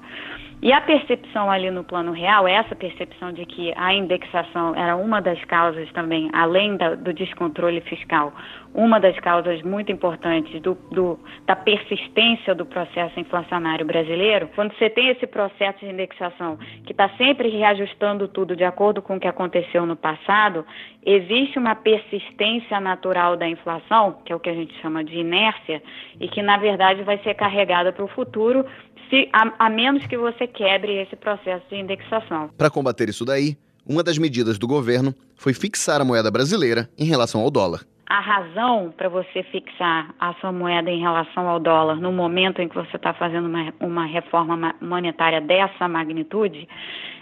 E 0.62 0.74
a 0.74 0.80
percepção 0.82 1.50
ali 1.50 1.70
no 1.70 1.82
plano 1.82 2.12
real, 2.12 2.46
essa 2.46 2.74
percepção 2.76 3.32
de 3.32 3.46
que 3.46 3.72
a 3.76 3.94
indexação 3.94 4.74
era 4.74 4.94
uma 4.94 5.18
das 5.22 5.42
causas 5.46 5.90
também, 5.92 6.28
além 6.34 6.76
da, 6.76 6.94
do 6.94 7.14
descontrole 7.14 7.80
fiscal, 7.80 8.30
uma 8.74 9.00
das 9.00 9.18
causas 9.20 9.62
muito 9.62 9.90
importantes 9.90 10.60
do, 10.60 10.74
do, 10.92 11.18
da 11.46 11.56
persistência 11.56 12.54
do 12.54 12.66
processo 12.66 13.18
inflacionário 13.18 13.86
brasileiro, 13.86 14.50
quando 14.54 14.76
você 14.76 14.90
tem 14.90 15.08
esse 15.08 15.26
processo 15.26 15.78
de 15.78 15.86
indexação 15.86 16.58
que 16.84 16.92
está 16.92 17.08
sempre 17.16 17.48
reajustando 17.48 18.28
tudo 18.28 18.54
de 18.54 18.64
acordo 18.64 19.00
com 19.00 19.16
o 19.16 19.20
que 19.20 19.26
aconteceu 19.26 19.86
no 19.86 19.96
passado, 19.96 20.66
existe 21.04 21.58
uma 21.58 21.74
persistência 21.74 22.78
natural 22.78 23.34
da 23.34 23.48
inflação, 23.48 24.18
que 24.26 24.32
é 24.32 24.36
o 24.36 24.40
que 24.40 24.50
a 24.50 24.54
gente 24.54 24.74
chama 24.82 25.02
de 25.02 25.16
inércia, 25.16 25.82
e 26.20 26.28
que 26.28 26.42
na 26.42 26.58
verdade 26.58 27.02
vai 27.02 27.16
ser 27.20 27.32
carregada 27.32 27.92
para 27.92 28.04
o 28.04 28.08
futuro 28.08 28.66
se, 29.10 29.28
a, 29.32 29.66
a 29.66 29.68
menos 29.68 30.06
que 30.06 30.16
você 30.16 30.46
quebre 30.50 31.00
esse 31.00 31.16
processo 31.16 31.64
de 31.70 31.76
indexação. 31.76 32.50
Para 32.58 32.70
combater 32.70 33.08
isso 33.08 33.24
daí, 33.24 33.56
uma 33.86 34.02
das 34.02 34.18
medidas 34.18 34.58
do 34.58 34.66
governo 34.66 35.14
foi 35.36 35.54
fixar 35.54 36.00
a 36.00 36.04
moeda 36.04 36.30
brasileira 36.30 36.88
em 36.98 37.04
relação 37.04 37.40
ao 37.40 37.50
dólar. 37.50 37.80
a 38.08 38.18
razão 38.18 38.92
para 38.96 39.08
você 39.08 39.44
fixar 39.44 40.12
a 40.18 40.34
sua 40.34 40.50
moeda 40.50 40.90
em 40.90 41.00
relação 41.00 41.48
ao 41.48 41.60
dólar 41.60 41.94
no 41.94 42.10
momento 42.10 42.60
em 42.60 42.68
que 42.68 42.74
você 42.74 42.96
está 42.96 43.14
fazendo 43.14 43.46
uma, 43.46 43.72
uma 43.78 44.04
reforma 44.04 44.74
monetária 44.80 45.40
dessa 45.40 45.86
magnitude 45.86 46.68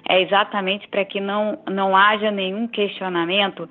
é 0.09 0.23
exatamente 0.23 0.89
para 0.89 1.05
que 1.05 1.21
não, 1.21 1.59
não 1.71 1.95
haja 1.95 2.31
nenhum 2.31 2.67
questionamento 2.67 3.69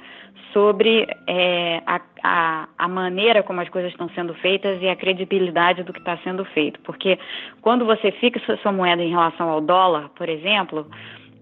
sobre 0.53 1.07
é, 1.27 1.81
a, 1.85 2.01
a, 2.23 2.67
a, 2.77 2.87
maneira 2.87 3.43
como 3.43 3.61
as 3.61 3.69
coisas 3.69 3.91
estão 3.91 4.09
sendo 4.09 4.33
feitas 4.35 4.81
e 4.81 4.87
a 4.87 4.95
credibilidade 4.95 5.83
do 5.83 5.93
que 5.93 5.99
está 5.99 6.17
sendo 6.19 6.45
feito. 6.45 6.79
Porque 6.81 7.19
quando 7.61 7.85
você 7.85 8.11
fixa 8.11 8.57
sua 8.57 8.71
moeda 8.71 9.03
em 9.03 9.09
relação 9.09 9.49
ao 9.49 9.61
dólar, 9.61 10.09
por 10.09 10.29
exemplo, 10.29 10.87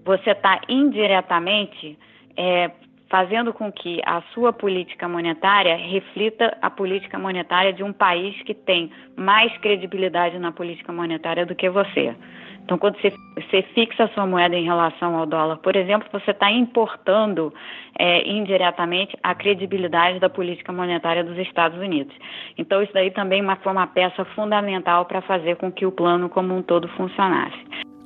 você 0.04 0.32
está 0.32 0.62
indiretamente 0.68 1.98
é, 2.38 2.72
fazendo 3.10 3.54
com 3.54 3.72
que 3.72 4.02
a 4.06 4.22
sua 4.34 4.52
política 4.52 5.08
monetária 5.08 5.76
reflita 5.76 6.58
a 6.62 6.70
política 6.70 7.18
monetária 7.20 7.72
de 7.72 7.84
um 7.84 7.94
país 7.94 8.36
que 8.44 8.54
tem 8.54 8.92
mais 9.16 9.56
credibilidade 9.60 10.40
na 10.40 10.52
política 10.52 10.92
monetária 10.92 11.46
do 11.46 11.56
que 11.56 11.70
você. 11.70 12.16
Então, 12.66 12.80
quando 12.80 12.98
você, 13.00 13.62
fixa 13.76 14.06
a 14.06 14.10
sua 14.10 14.26
moeda 14.26 14.56
em 14.56 14.66
relação 14.66 15.16
ao 15.16 15.28
dólar, 15.28 15.58
por 15.58 15.76
exemplo, 15.76 16.10
você 16.12 16.32
está 16.32 16.52
importando 16.52 17.54
é, 17.98 18.28
indiretamente 18.28 19.16
a 19.22 19.36
credibilidade 19.36 20.20
da 20.20 20.30
política 20.32 20.74
monetária 20.74 21.24
dos 21.24 21.38
Estados 21.38 21.78
Unidos. 21.78 22.14
Então, 22.58 22.82
isso 22.82 22.92
daí 22.92 23.12
também 23.12 23.44
foi 23.62 23.72
uma 23.72 23.86
peça 23.86 24.26
fundamental 24.34 25.06
para 25.06 25.22
fazer 25.22 25.58
com 25.58 25.72
que 25.72 25.86
o 25.86 25.92
plano 25.92 26.28
como 26.28 26.56
um 26.56 26.64
todo 26.64 26.88
funcionasse. 26.90 27.60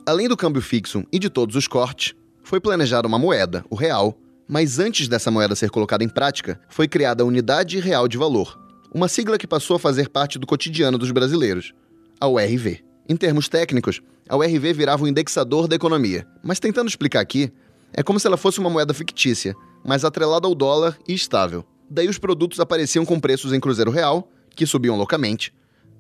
Além 0.05 0.27
do 0.27 0.35
câmbio 0.35 0.62
fixo 0.62 1.05
e 1.12 1.19
de 1.19 1.29
todos 1.29 1.55
os 1.55 1.65
cortes, 1.65 2.13
foi 2.43 2.59
planejada 2.59 3.07
uma 3.07 3.17
moeda, 3.17 3.63
o 3.69 3.75
real, 3.75 4.13
mas 4.49 4.79
antes 4.79 5.07
dessa 5.07 5.29
moeda 5.29 5.55
ser 5.55 5.69
colocada 5.69 6.03
em 6.03 6.09
prática, 6.09 6.59
foi 6.67 6.88
criada 6.88 7.21
a 7.21 7.25
Unidade 7.25 7.79
Real 7.79 8.07
de 8.07 8.17
Valor, 8.17 8.59
uma 8.91 9.07
sigla 9.07 9.38
que 9.38 9.45
passou 9.45 9.75
a 9.75 9.79
fazer 9.79 10.09
parte 10.09 10.39
do 10.39 10.47
cotidiano 10.47 10.97
dos 10.97 11.12
brasileiros, 11.12 11.71
a 12.19 12.27
URV. 12.27 12.83
Em 13.07 13.15
termos 13.15 13.47
técnicos, 13.47 14.01
a 14.27 14.35
URV 14.35 14.73
virava 14.73 15.03
um 15.03 15.07
indexador 15.07 15.67
da 15.67 15.75
economia. 15.75 16.27
Mas 16.43 16.59
tentando 16.59 16.88
explicar 16.88 17.19
aqui, 17.19 17.51
é 17.93 18.01
como 18.01 18.19
se 18.19 18.25
ela 18.25 18.38
fosse 18.38 18.59
uma 18.59 18.71
moeda 18.71 18.91
fictícia, 18.91 19.55
mas 19.85 20.03
atrelada 20.03 20.47
ao 20.47 20.55
dólar 20.55 20.97
e 21.07 21.13
estável. 21.13 21.63
Daí 21.88 22.07
os 22.07 22.17
produtos 22.17 22.59
apareciam 22.59 23.05
com 23.05 23.19
preços 23.19 23.53
em 23.53 23.59
Cruzeiro 23.59 23.91
Real, 23.91 24.31
que 24.55 24.65
subiam 24.65 24.95
loucamente, 24.95 25.53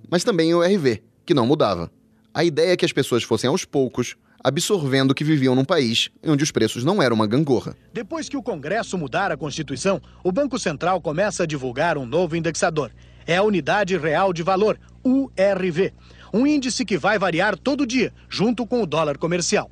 mas 0.09 0.23
também 0.23 0.49
em 0.49 0.55
URV, 0.55 1.03
que 1.23 1.35
não 1.35 1.45
mudava. 1.45 1.91
A 2.33 2.43
ideia 2.43 2.73
é 2.73 2.77
que 2.77 2.85
as 2.85 2.93
pessoas 2.93 3.21
fossem 3.21 3.47
aos 3.47 3.63
poucos 3.63 4.15
absorvendo 4.43 5.13
que 5.13 5.23
viviam 5.23 5.55
num 5.55 5.65
país 5.65 6.09
onde 6.25 6.43
os 6.43 6.51
preços 6.51 6.83
não 6.83 7.01
eram 7.01 7.15
uma 7.15 7.27
gangorra. 7.27 7.75
Depois 7.93 8.29
que 8.29 8.37
o 8.37 8.43
Congresso 8.43 8.97
mudar 8.97 9.31
a 9.31 9.37
Constituição, 9.37 10.01
o 10.23 10.31
Banco 10.31 10.57
Central 10.57 11.01
começa 11.01 11.43
a 11.43 11.45
divulgar 11.45 11.97
um 11.97 12.05
novo 12.05 12.35
indexador. 12.35 12.91
É 13.27 13.37
a 13.37 13.43
Unidade 13.43 13.97
Real 13.97 14.33
de 14.33 14.41
Valor, 14.41 14.79
URV 15.03 15.93
um 16.33 16.45
índice 16.45 16.85
que 16.85 16.97
vai 16.97 17.17
variar 17.17 17.57
todo 17.57 17.85
dia, 17.85 18.13
junto 18.29 18.65
com 18.65 18.81
o 18.81 18.85
dólar 18.85 19.17
comercial. 19.17 19.69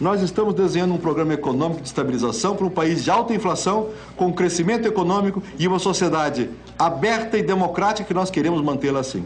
Nós 0.00 0.22
estamos 0.22 0.54
desenhando 0.54 0.94
um 0.94 0.98
programa 0.98 1.34
econômico 1.34 1.80
de 1.80 1.88
estabilização 1.88 2.54
para 2.54 2.66
um 2.66 2.70
país 2.70 3.02
de 3.02 3.10
alta 3.10 3.34
inflação, 3.34 3.90
com 4.16 4.32
crescimento 4.32 4.86
econômico 4.86 5.42
e 5.58 5.66
uma 5.66 5.80
sociedade 5.80 6.48
aberta 6.78 7.36
e 7.36 7.42
democrática 7.42 8.06
que 8.06 8.14
nós 8.14 8.30
queremos 8.30 8.62
mantê-la 8.62 9.00
assim. 9.00 9.24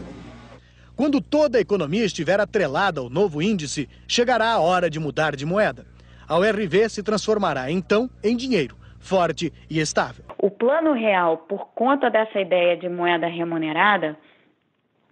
Quando 0.95 1.19
toda 1.19 1.57
a 1.57 1.61
economia 1.61 2.05
estiver 2.05 2.39
atrelada 2.39 3.01
ao 3.01 3.09
novo 3.09 3.41
índice, 3.41 3.89
chegará 4.07 4.51
a 4.51 4.59
hora 4.59 4.89
de 4.89 4.99
mudar 4.99 5.35
de 5.35 5.43
moeda. 5.43 5.85
A 6.27 6.37
URV 6.37 6.87
se 6.87 7.01
transformará 7.01 7.71
então 7.71 8.07
em 8.23 8.37
dinheiro, 8.37 8.75
forte 8.99 9.51
e 9.69 9.79
estável. 9.79 10.23
O 10.37 10.51
plano 10.51 10.93
real, 10.93 11.37
por 11.37 11.69
conta 11.73 12.09
dessa 12.09 12.39
ideia 12.39 12.77
de 12.77 12.87
moeda 12.87 13.25
remunerada, 13.25 14.15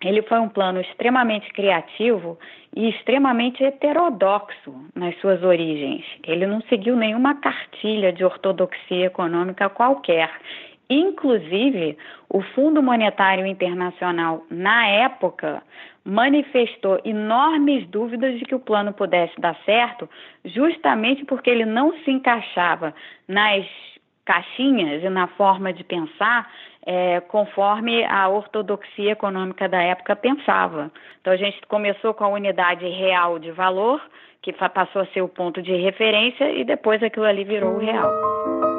ele 0.04 0.22
foi 0.24 0.40
um 0.40 0.50
plano 0.50 0.80
extremamente 0.82 1.52
criativo 1.52 2.38
e 2.76 2.90
extremamente 2.90 3.64
heterodoxo 3.64 4.74
nas 4.96 5.16
suas 5.20 5.44
origens. 5.44 6.04
Ele 6.24 6.46
não 6.46 6.62
seguiu 6.62 6.96
nenhuma 6.96 7.36
cartilha 7.36 8.14
de 8.14 8.24
ortodoxia 8.24 9.06
econômica 9.06 9.70
qualquer. 9.70 10.32
Inclusive, 10.94 11.98
o 12.28 12.42
Fundo 12.42 12.84
Monetário 12.84 13.46
Internacional, 13.46 14.44
na 14.52 14.86
época, 14.88 15.64
manifestou 16.04 17.00
enormes 17.06 17.88
dúvidas 17.88 18.38
de 18.38 18.44
que 18.44 18.54
o 18.54 18.60
plano 18.60 18.92
pudesse 18.92 19.40
dar 19.40 19.56
certo, 19.64 20.10
justamente 20.44 21.24
porque 21.24 21.50
ele 21.50 21.64
não 21.64 21.94
se 22.00 22.12
encaixava 22.12 22.94
nas 23.26 23.66
caixinhas 24.26 25.02
e 25.02 25.10
na 25.10 25.28
forma 25.28 25.72
de 25.72 25.82
pensar 25.86 26.52
é, 26.86 27.22
conforme 27.22 28.04
a 28.04 28.28
ortodoxia 28.28 29.12
econômica 29.12 29.70
da 29.70 29.82
época 29.82 30.14
pensava. 30.14 30.92
Então 31.22 31.32
a 31.32 31.38
gente 31.38 31.62
começou 31.70 32.14
com 32.14 32.26
a 32.26 32.30
unidade 32.30 32.86
real 32.86 33.40
de 33.40 33.52
valor, 33.52 34.02
que 34.42 34.52
passou 34.52 35.04
a 35.04 35.06
ser 35.08 35.22
o 35.22 35.30
ponto 35.30 35.62
de 35.62 35.74
referência, 35.74 36.52
e 36.52 36.66
depois 36.66 37.02
aquilo 37.02 37.26
ali 37.26 37.46
virou 37.46 37.76
o 37.76 37.80
real. 37.80 38.71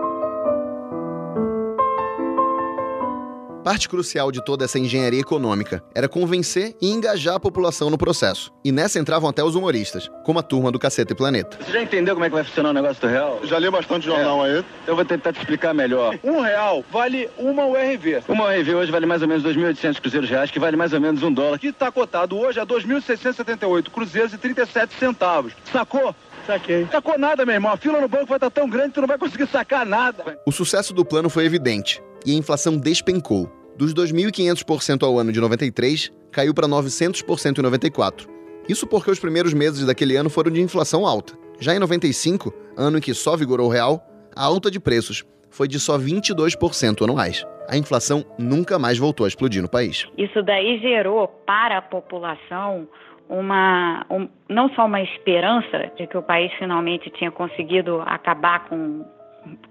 Parte 3.62 3.88
crucial 3.88 4.32
de 4.32 4.44
toda 4.44 4.64
essa 4.64 4.76
engenharia 4.76 5.20
econômica 5.20 5.84
era 5.94 6.08
convencer 6.08 6.74
e 6.82 6.90
engajar 6.90 7.36
a 7.36 7.40
população 7.40 7.90
no 7.90 7.96
processo. 7.96 8.52
E 8.64 8.72
nessa 8.72 8.98
entravam 8.98 9.30
até 9.30 9.44
os 9.44 9.54
humoristas, 9.54 10.10
como 10.24 10.40
a 10.40 10.42
turma 10.42 10.72
do 10.72 10.80
Caceta 10.80 11.12
e 11.12 11.16
Planeta. 11.16 11.58
Você 11.64 11.70
já 11.70 11.80
entendeu 11.80 12.14
como 12.14 12.24
é 12.24 12.28
que 12.28 12.34
vai 12.34 12.42
funcionar 12.42 12.70
o 12.70 12.72
negócio 12.72 13.00
do 13.00 13.06
real? 13.06 13.38
Já 13.44 13.60
li 13.60 13.70
bastante 13.70 14.06
jornal 14.06 14.44
é. 14.44 14.50
aí. 14.58 14.64
Eu 14.84 14.96
vou 14.96 15.04
tentar 15.04 15.32
te 15.32 15.38
explicar 15.38 15.72
melhor. 15.72 16.18
Um 16.24 16.40
real 16.40 16.84
vale 16.90 17.30
uma 17.38 17.64
URV. 17.64 18.24
Uma 18.26 18.46
URV 18.46 18.74
hoje 18.74 18.90
vale 18.90 19.06
mais 19.06 19.22
ou 19.22 19.28
menos 19.28 19.44
2.800 19.44 20.00
cruzeiros 20.00 20.28
reais, 20.28 20.50
que 20.50 20.58
vale 20.58 20.76
mais 20.76 20.92
ou 20.92 21.00
menos 21.00 21.22
um 21.22 21.32
dólar. 21.32 21.56
Que 21.60 21.68
está 21.68 21.92
cotado 21.92 22.36
hoje 22.36 22.58
a 22.58 22.66
2.678 22.66 23.90
cruzeiros 23.90 24.32
e 24.32 24.38
37 24.38 24.94
centavos. 24.98 25.52
Sacou? 25.70 26.12
Saquei. 26.48 26.88
Sacou 26.90 27.16
nada, 27.16 27.46
meu 27.46 27.54
irmão. 27.54 27.70
A 27.70 27.76
fila 27.76 28.00
no 28.00 28.08
banco 28.08 28.26
vai 28.26 28.38
estar 28.38 28.50
tão 28.50 28.68
grande 28.68 28.88
que 28.88 28.94
tu 28.94 29.02
não 29.02 29.08
vai 29.08 29.18
conseguir 29.18 29.46
sacar 29.46 29.86
nada. 29.86 30.36
O 30.44 30.50
sucesso 30.50 30.92
do 30.92 31.04
plano 31.04 31.30
foi 31.30 31.44
evidente 31.44 32.02
e 32.26 32.32
a 32.32 32.34
inflação 32.34 32.76
despencou. 32.76 33.50
Dos 33.76 33.94
2.500% 33.94 35.02
ao 35.02 35.18
ano 35.18 35.32
de 35.32 35.40
93, 35.40 36.12
caiu 36.30 36.54
para 36.54 36.68
900% 36.68 37.58
em 37.58 37.62
94. 37.62 38.28
Isso 38.68 38.86
porque 38.86 39.10
os 39.10 39.18
primeiros 39.18 39.54
meses 39.54 39.84
daquele 39.84 40.16
ano 40.16 40.30
foram 40.30 40.50
de 40.50 40.60
inflação 40.60 41.06
alta. 41.06 41.34
Já 41.58 41.74
em 41.74 41.78
95, 41.78 42.52
ano 42.76 42.98
em 42.98 43.00
que 43.00 43.14
só 43.14 43.36
vigorou 43.36 43.68
o 43.68 43.70
real, 43.70 44.04
a 44.34 44.44
alta 44.44 44.70
de 44.70 44.78
preços 44.78 45.24
foi 45.50 45.68
de 45.68 45.78
só 45.78 45.98
22% 45.98 47.02
anuais. 47.02 47.46
A 47.68 47.76
inflação 47.76 48.24
nunca 48.38 48.78
mais 48.78 48.98
voltou 48.98 49.24
a 49.24 49.28
explodir 49.28 49.62
no 49.62 49.68
país. 49.68 50.08
Isso 50.16 50.42
daí 50.42 50.78
gerou 50.80 51.28
para 51.28 51.78
a 51.78 51.82
população 51.82 52.88
uma 53.28 54.04
um, 54.10 54.28
não 54.48 54.68
só 54.74 54.86
uma 54.86 55.00
esperança 55.00 55.90
de 55.96 56.06
que 56.06 56.16
o 56.16 56.22
país 56.22 56.52
finalmente 56.58 57.10
tinha 57.10 57.30
conseguido 57.30 58.02
acabar 58.04 58.68
com 58.68 59.04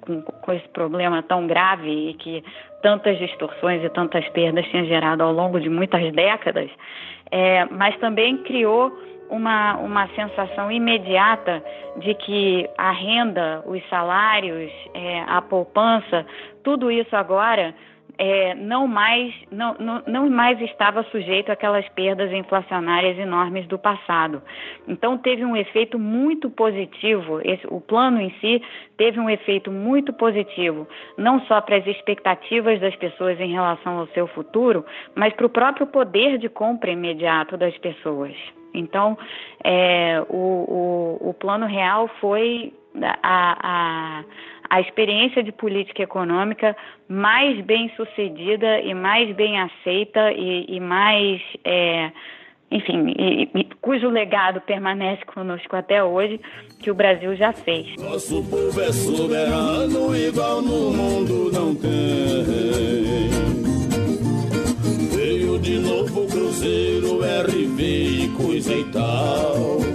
com, 0.01 0.21
com 0.21 0.53
esse 0.53 0.67
problema 0.69 1.23
tão 1.23 1.47
grave 1.47 2.09
e 2.09 2.13
que 2.15 2.43
tantas 2.81 3.17
distorções 3.17 3.83
e 3.83 3.89
tantas 3.89 4.27
perdas 4.29 4.65
tinha 4.67 4.85
gerado 4.85 5.23
ao 5.23 5.31
longo 5.31 5.59
de 5.59 5.69
muitas 5.69 6.11
décadas, 6.13 6.69
é, 7.31 7.65
mas 7.65 7.97
também 7.97 8.37
criou 8.37 8.91
uma, 9.29 9.77
uma 9.77 10.07
sensação 10.09 10.71
imediata 10.71 11.63
de 11.97 12.13
que 12.15 12.69
a 12.77 12.91
renda, 12.91 13.63
os 13.65 13.81
salários, 13.89 14.71
é, 14.93 15.23
a 15.27 15.41
poupança, 15.41 16.25
tudo 16.63 16.91
isso 16.91 17.15
agora 17.15 17.73
é, 18.17 18.53
não, 18.55 18.87
mais, 18.87 19.33
não, 19.51 19.75
não, 19.79 20.03
não 20.07 20.29
mais 20.29 20.59
estava 20.61 21.03
sujeito 21.05 21.51
àquelas 21.51 21.87
perdas 21.89 22.31
inflacionárias 22.31 23.17
enormes 23.17 23.67
do 23.67 23.77
passado. 23.77 24.41
Então, 24.87 25.17
teve 25.17 25.45
um 25.45 25.55
efeito 25.55 25.97
muito 25.97 26.49
positivo, 26.49 27.41
esse, 27.43 27.65
o 27.67 27.79
plano 27.79 28.19
em 28.19 28.31
si 28.39 28.61
teve 28.97 29.19
um 29.19 29.29
efeito 29.29 29.71
muito 29.71 30.13
positivo, 30.13 30.87
não 31.17 31.39
só 31.41 31.61
para 31.61 31.77
as 31.77 31.87
expectativas 31.87 32.79
das 32.79 32.95
pessoas 32.95 33.39
em 33.39 33.51
relação 33.51 33.99
ao 33.99 34.07
seu 34.07 34.27
futuro, 34.27 34.85
mas 35.15 35.33
para 35.33 35.45
o 35.45 35.49
próprio 35.49 35.87
poder 35.87 36.37
de 36.37 36.49
compra 36.49 36.91
imediato 36.91 37.57
das 37.57 37.77
pessoas. 37.79 38.33
Então, 38.73 39.17
é, 39.63 40.23
o, 40.29 41.17
o, 41.21 41.29
o 41.29 41.33
plano 41.33 41.65
real 41.65 42.07
foi 42.19 42.73
a, 43.23 43.57
a 43.63 44.23
a 44.71 44.79
experiência 44.79 45.43
de 45.43 45.51
política 45.51 46.01
econômica 46.01 46.77
mais 47.09 47.59
bem 47.65 47.91
sucedida 47.97 48.79
e 48.79 48.93
mais 48.93 49.35
bem 49.35 49.59
aceita 49.59 50.31
e, 50.31 50.65
e 50.69 50.79
mais, 50.79 51.41
é, 51.65 52.09
enfim, 52.71 53.13
e, 53.19 53.49
e, 53.53 53.65
cujo 53.81 54.09
legado 54.09 54.61
permanece 54.61 55.25
conosco 55.25 55.75
até 55.75 56.01
hoje, 56.01 56.39
que 56.79 56.89
o 56.89 56.95
Brasil 56.95 57.35
já 57.35 57.51
fez. 57.51 57.85
Nosso 57.97 58.41
povo 58.45 58.79
é 58.79 58.93
soberano, 58.93 60.15
igual 60.15 60.61
no 60.61 60.93
mundo 60.93 61.51
não 61.51 61.75
tem. 61.75 62.45
Veio 65.13 65.59
de 65.59 65.79
novo 65.79 66.21
o 66.21 66.27
Cruzeiro, 66.27 67.19
RV 67.19 67.83
e 67.83 68.29
coisa 68.37 68.73
e 68.73 68.85
tal. 68.85 69.90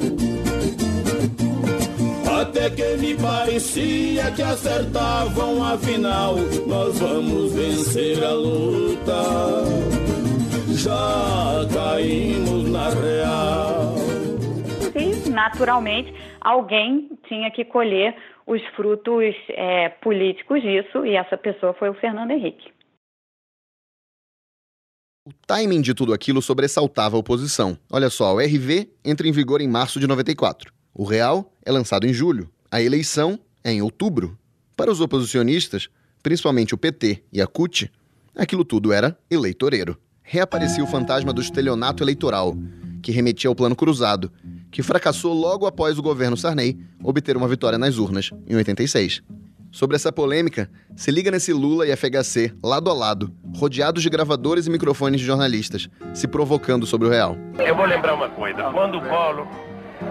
Até 2.66 2.66
até 2.66 2.70
que 2.70 2.96
me 2.96 3.16
parecia 3.16 4.31
que 4.33 4.42
acertavam, 4.42 5.62
afinal, 5.62 6.35
nós 6.66 6.98
vamos 6.98 7.52
vencer 7.52 8.22
a 8.24 8.33
luta. 8.33 9.12
Já 10.74 11.64
caímos 11.72 12.68
na 12.68 12.90
real. 12.90 13.94
E, 14.96 15.31
naturalmente, 15.31 16.12
alguém 16.40 17.09
tinha 17.29 17.50
que 17.52 17.64
colher 17.64 18.16
os 18.46 18.61
frutos 18.74 19.35
é, 19.50 19.88
políticos 19.88 20.61
disso, 20.61 21.07
e 21.07 21.14
essa 21.14 21.37
pessoa 21.37 21.72
foi 21.74 21.90
o 21.90 21.94
Fernando 21.94 22.33
Henrique. 22.33 22.72
O 25.24 25.31
timing 25.46 25.83
de 25.83 25.94
tudo 25.94 26.12
aquilo 26.12 26.42
sobressaltava 26.42 27.16
a 27.16 27.20
oposição. 27.20 27.79
Olha 27.92 28.11
só, 28.11 28.35
o 28.35 28.38
RV 28.38 28.90
entra 29.05 29.26
em 29.26 29.33
vigor 29.33 29.61
em 29.61 29.68
março 29.68 30.00
de 30.00 30.07
94. 30.07 30.72
O 30.94 31.05
Real 31.05 31.52
é 31.64 31.70
lançado 31.70 32.07
em 32.07 32.12
julho. 32.12 32.50
A 32.76 32.82
eleição 32.82 33.38
é 33.64 33.72
em 33.72 33.80
outubro. 33.80 34.36
Para 34.76 34.92
os 34.92 35.00
oposicionistas, 35.00 35.88
principalmente 36.22 36.74
o 36.74 36.76
PT 36.76 37.22
e 37.32 37.40
a 37.40 37.46
CUT, 37.46 37.90
aquilo 38.36 38.66
tudo 38.66 38.92
era 38.92 39.18
eleitoreiro. 39.30 39.96
Reaparecia 40.22 40.84
o 40.84 40.86
fantasma 40.86 41.32
do 41.32 41.40
estelionato 41.40 42.04
eleitoral, 42.04 42.54
que 43.02 43.10
remetia 43.10 43.48
ao 43.48 43.54
plano 43.54 43.74
cruzado, 43.74 44.30
que 44.70 44.82
fracassou 44.82 45.32
logo 45.32 45.64
após 45.64 45.98
o 45.98 46.02
governo 46.02 46.36
Sarney 46.36 46.78
obter 47.02 47.34
uma 47.34 47.48
vitória 47.48 47.78
nas 47.78 47.96
urnas, 47.96 48.30
em 48.46 48.54
86. 48.54 49.22
Sobre 49.72 49.96
essa 49.96 50.12
polêmica, 50.12 50.70
se 50.94 51.10
liga 51.10 51.30
nesse 51.30 51.54
Lula 51.54 51.88
e 51.88 51.96
FHC, 51.96 52.52
lado 52.62 52.90
a 52.90 52.92
lado, 52.92 53.32
rodeados 53.56 54.02
de 54.02 54.10
gravadores 54.10 54.66
e 54.66 54.70
microfones 54.70 55.18
de 55.18 55.26
jornalistas, 55.26 55.88
se 56.12 56.28
provocando 56.28 56.84
sobre 56.84 57.08
o 57.08 57.10
real. 57.10 57.38
Eu 57.58 57.74
vou 57.74 57.86
lembrar 57.86 58.12
uma 58.12 58.28
coisa: 58.28 58.64
quando 58.64 58.98
o 58.98 59.00
Collor 59.00 59.46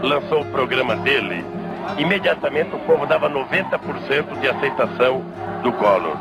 lançou 0.02 0.42
o 0.42 0.46
programa 0.46 0.96
dele, 0.96 1.46
imediatamente 1.98 2.76
o 2.76 2.80
povo 2.80 3.06
dava 3.06 3.30
90% 3.30 4.40
de 4.40 4.48
aceitação 4.48 5.24
do 5.64 5.72
Collor. 5.74 6.18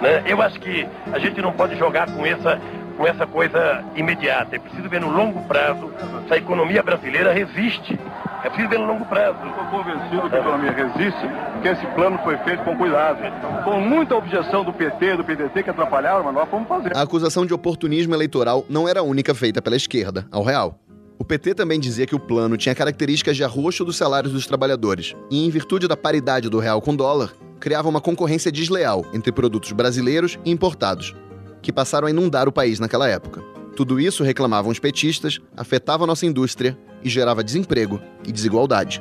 Né? 0.00 0.24
Eu 0.26 0.42
acho 0.42 0.58
que 0.58 0.86
a 1.12 1.18
gente 1.18 1.40
não 1.40 1.52
pode 1.52 1.76
jogar 1.76 2.10
com 2.10 2.26
essa, 2.26 2.60
com 2.96 3.06
essa 3.06 3.26
coisa 3.26 3.84
imediata. 3.94 4.56
É 4.56 4.58
preciso 4.58 4.88
ver 4.88 5.00
no 5.00 5.10
longo 5.10 5.40
prazo 5.44 5.92
se 6.26 6.34
a 6.34 6.36
economia 6.36 6.82
brasileira 6.82 7.32
resiste. 7.32 7.98
É 8.44 8.48
preciso 8.48 8.68
ver 8.68 8.80
no 8.80 8.86
longo 8.86 9.04
prazo. 9.04 9.38
Estou 9.46 9.64
convencido 9.66 10.28
que 10.28 10.34
a 10.34 10.40
economia 10.40 10.72
resiste, 10.72 11.30
que 11.62 11.68
esse 11.68 11.86
plano 11.94 12.18
foi 12.24 12.36
feito 12.38 12.64
com 12.64 12.76
cuidado. 12.76 13.18
Com 13.62 13.78
muita 13.78 14.16
objeção 14.16 14.64
do 14.64 14.72
PT, 14.72 15.16
do 15.16 15.24
PDT 15.24 15.62
que 15.62 15.70
atrapalharam, 15.70 16.24
mas 16.24 16.34
nós 16.34 16.48
fomos 16.48 16.66
fazer. 16.66 16.96
A 16.96 17.02
acusação 17.02 17.46
de 17.46 17.54
oportunismo 17.54 18.12
eleitoral 18.12 18.64
não 18.68 18.88
era 18.88 18.98
a 18.98 19.02
única 19.04 19.32
feita 19.32 19.62
pela 19.62 19.76
esquerda, 19.76 20.26
ao 20.32 20.42
real. 20.42 20.76
O 21.22 21.24
PT 21.24 21.54
também 21.54 21.78
dizia 21.78 22.04
que 22.04 22.16
o 22.16 22.18
plano 22.18 22.56
tinha 22.56 22.74
características 22.74 23.36
de 23.36 23.44
arroxo 23.44 23.84
dos 23.84 23.96
salários 23.96 24.32
dos 24.32 24.44
trabalhadores 24.44 25.14
e, 25.30 25.46
em 25.46 25.50
virtude 25.50 25.86
da 25.86 25.96
paridade 25.96 26.48
do 26.48 26.58
real 26.58 26.82
com 26.82 26.96
dólar, 26.96 27.32
criava 27.60 27.88
uma 27.88 28.00
concorrência 28.00 28.50
desleal 28.50 29.06
entre 29.14 29.30
produtos 29.30 29.70
brasileiros 29.70 30.36
e 30.44 30.50
importados, 30.50 31.14
que 31.62 31.72
passaram 31.72 32.08
a 32.08 32.10
inundar 32.10 32.48
o 32.48 32.52
país 32.52 32.80
naquela 32.80 33.08
época. 33.08 33.40
Tudo 33.76 34.00
isso, 34.00 34.24
reclamavam 34.24 34.72
os 34.72 34.80
petistas, 34.80 35.38
afetava 35.56 36.08
nossa 36.08 36.26
indústria 36.26 36.76
e 37.04 37.08
gerava 37.08 37.44
desemprego 37.44 38.00
e 38.26 38.32
desigualdade. 38.32 39.00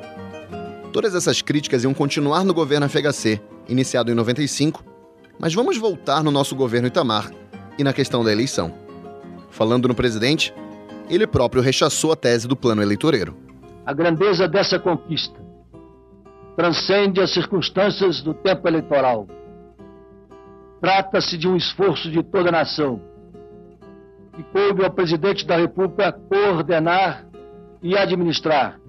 Todas 0.94 1.16
essas 1.16 1.42
críticas 1.42 1.84
iam 1.84 1.94
continuar 1.94 2.46
no 2.46 2.54
governo 2.54 2.88
FHC, 2.88 3.42
iniciado 3.68 4.12
em 4.12 4.14
95, 4.14 4.86
mas 5.40 5.56
vamos 5.56 5.76
voltar 5.76 6.24
no 6.24 6.30
nosso 6.30 6.56
governo 6.56 6.88
Itamar 6.88 7.32
e 7.80 7.84
na 7.84 7.92
questão 7.94 8.24
da 8.24 8.32
eleição. 8.32 8.72
Falando 9.50 9.88
no 9.88 9.96
presidente, 9.96 10.54
ele 11.10 11.28
próprio 11.28 11.62
rechaçou 11.62 12.12
a 12.12 12.16
tese 12.16 12.48
do 12.48 12.56
plano 12.56 12.82
eleitoreiro. 12.82 13.36
A 13.86 13.94
grandeza 13.94 14.48
dessa 14.48 14.80
conquista 14.80 15.40
transcende 16.56 17.20
as 17.20 17.34
circunstâncias 17.34 18.22
do 18.22 18.34
tempo 18.34 18.68
eleitoral. 18.68 19.28
Trata-se 20.80 21.38
de 21.38 21.48
um 21.48 21.56
esforço 21.56 22.10
de 22.10 22.24
toda 22.24 22.50
a 22.50 22.52
nação 22.52 23.02
que 24.36 24.44
coube 24.44 24.84
ao 24.84 24.92
presidente 24.92 25.46
da 25.46 25.58
República 25.58 26.12
coordenar 26.12 27.26
e 27.82 27.98
administrar, 27.98 28.80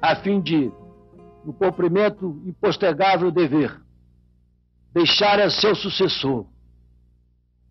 a 0.00 0.16
fim 0.16 0.40
de, 0.40 0.72
no 1.44 1.52
cumprimento 1.52 2.40
impostergável 2.44 3.30
dever, 3.30 3.80
deixar 4.92 5.38
a 5.40 5.50
seu 5.50 5.74
sucessor, 5.74 6.46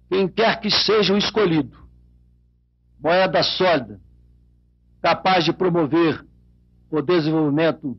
quem 0.09 0.27
quer 0.27 0.59
que 0.59 0.69
seja 0.69 1.13
o 1.13 1.17
escolhido, 1.17 1.86
moeda 3.01 3.43
sólida, 3.43 3.99
capaz 5.01 5.45
de 5.45 5.53
promover 5.53 6.25
o 6.89 7.01
desenvolvimento 7.01 7.97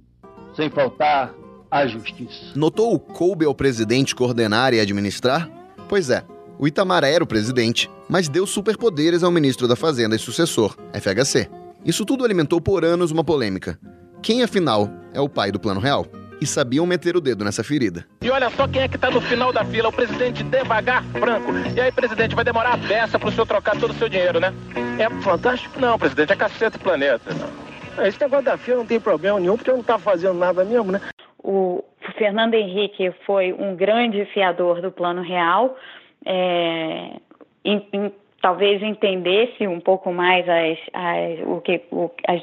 sem 0.55 0.71
faltar 0.71 1.33
à 1.71 1.87
justiça. 1.87 2.53
Notou 2.55 2.95
o 2.95 2.99
coube 2.99 3.45
ao 3.45 3.55
presidente 3.55 4.15
coordenar 4.15 4.73
e 4.75 4.81
administrar? 4.81 5.49
Pois 5.89 6.11
é, 6.11 6.25
o 6.59 6.67
Itamar 6.67 7.05
era 7.05 7.23
o 7.23 7.27
presidente, 7.27 7.91
mas 8.09 8.29
deu 8.29 8.47
superpoderes 8.47 9.23
ao 9.23 9.31
ministro 9.31 9.69
da 9.69 9.77
Fazenda 9.77 10.17
e 10.17 10.19
sucessor, 10.19 10.77
FHC. 10.93 11.49
Isso 11.85 12.05
tudo 12.05 12.25
alimentou 12.25 12.61
por 12.61 12.85
anos 12.85 13.11
uma 13.11 13.23
polêmica. 13.23 13.79
Quem, 14.21 14.43
afinal, 14.43 14.91
é 15.13 15.21
o 15.21 15.29
pai 15.29 15.53
do 15.53 15.61
Plano 15.61 15.81
Real? 15.81 16.05
E 16.41 16.47
sabiam 16.47 16.87
meter 16.87 17.17
o 17.17 17.21
dedo 17.21 17.45
nessa 17.45 17.65
ferida. 17.65 18.05
E 18.23 18.31
olha 18.31 18.49
só 18.51 18.69
quem 18.69 18.83
é 18.83 18.89
que 18.89 18.97
tá 18.97 19.11
no 19.11 19.21
final 19.21 19.53
da 19.53 19.65
fila, 19.65 19.89
o 19.89 19.93
presidente 19.93 20.43
Devagar 20.45 21.03
Franco. 21.07 21.53
E 21.75 21.81
aí, 21.81 21.91
presidente, 21.91 22.35
vai 22.35 22.45
demorar 22.45 22.75
a 22.75 22.77
beça 22.77 23.19
pro 23.19 23.31
senhor 23.31 23.47
trocar 23.47 23.77
todo 23.77 23.91
o 23.91 23.95
seu 23.95 24.09
dinheiro, 24.09 24.39
né? 24.39 24.53
É 24.99 25.11
fantástico? 25.23 25.81
Não, 25.81 25.99
presidente, 25.99 26.33
é 26.33 26.37
cacete 26.37 26.79
planeta. 26.79 27.35
Não. 27.35 28.07
Esse 28.07 28.21
negócio 28.21 28.45
da 28.45 28.57
fila 28.57 28.79
não 28.79 28.87
tem 28.87 29.01
problema 29.01 29.41
nenhum, 29.41 29.57
porque 29.57 29.71
eu 29.71 29.77
não 29.77 29.83
tá 29.83 29.99
fazendo 29.99 30.35
nada 30.35 30.65
mesmo, 30.65 30.93
né? 30.93 31.01
O 31.43 31.83
Fernando 32.17 32.55
Henrique 32.55 33.13
foi 33.27 33.53
um 33.53 33.75
grande 33.75 34.25
fiador 34.27 34.81
do 34.81 34.93
Plano 34.93 35.23
Real, 35.23 35.77
é, 36.25 37.17
em, 37.65 37.87
em, 37.93 38.13
talvez 38.41 38.83
entendesse 38.83 39.67
um 39.67 39.81
pouco 39.81 40.13
mais 40.13 40.49
as, 40.49 40.79
as, 40.93 41.47
o, 41.47 41.61
que, 41.61 41.83
o, 41.91 42.11
as, 42.27 42.43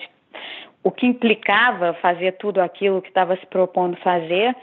o 0.85 0.91
que 0.91 1.07
implicava 1.07 1.95
fazer 1.95 2.33
tudo 2.33 2.61
aquilo 2.61 3.01
que 3.01 3.07
estava 3.07 3.35
se 3.37 3.45
propondo 3.47 3.97
fazer. 3.97 4.55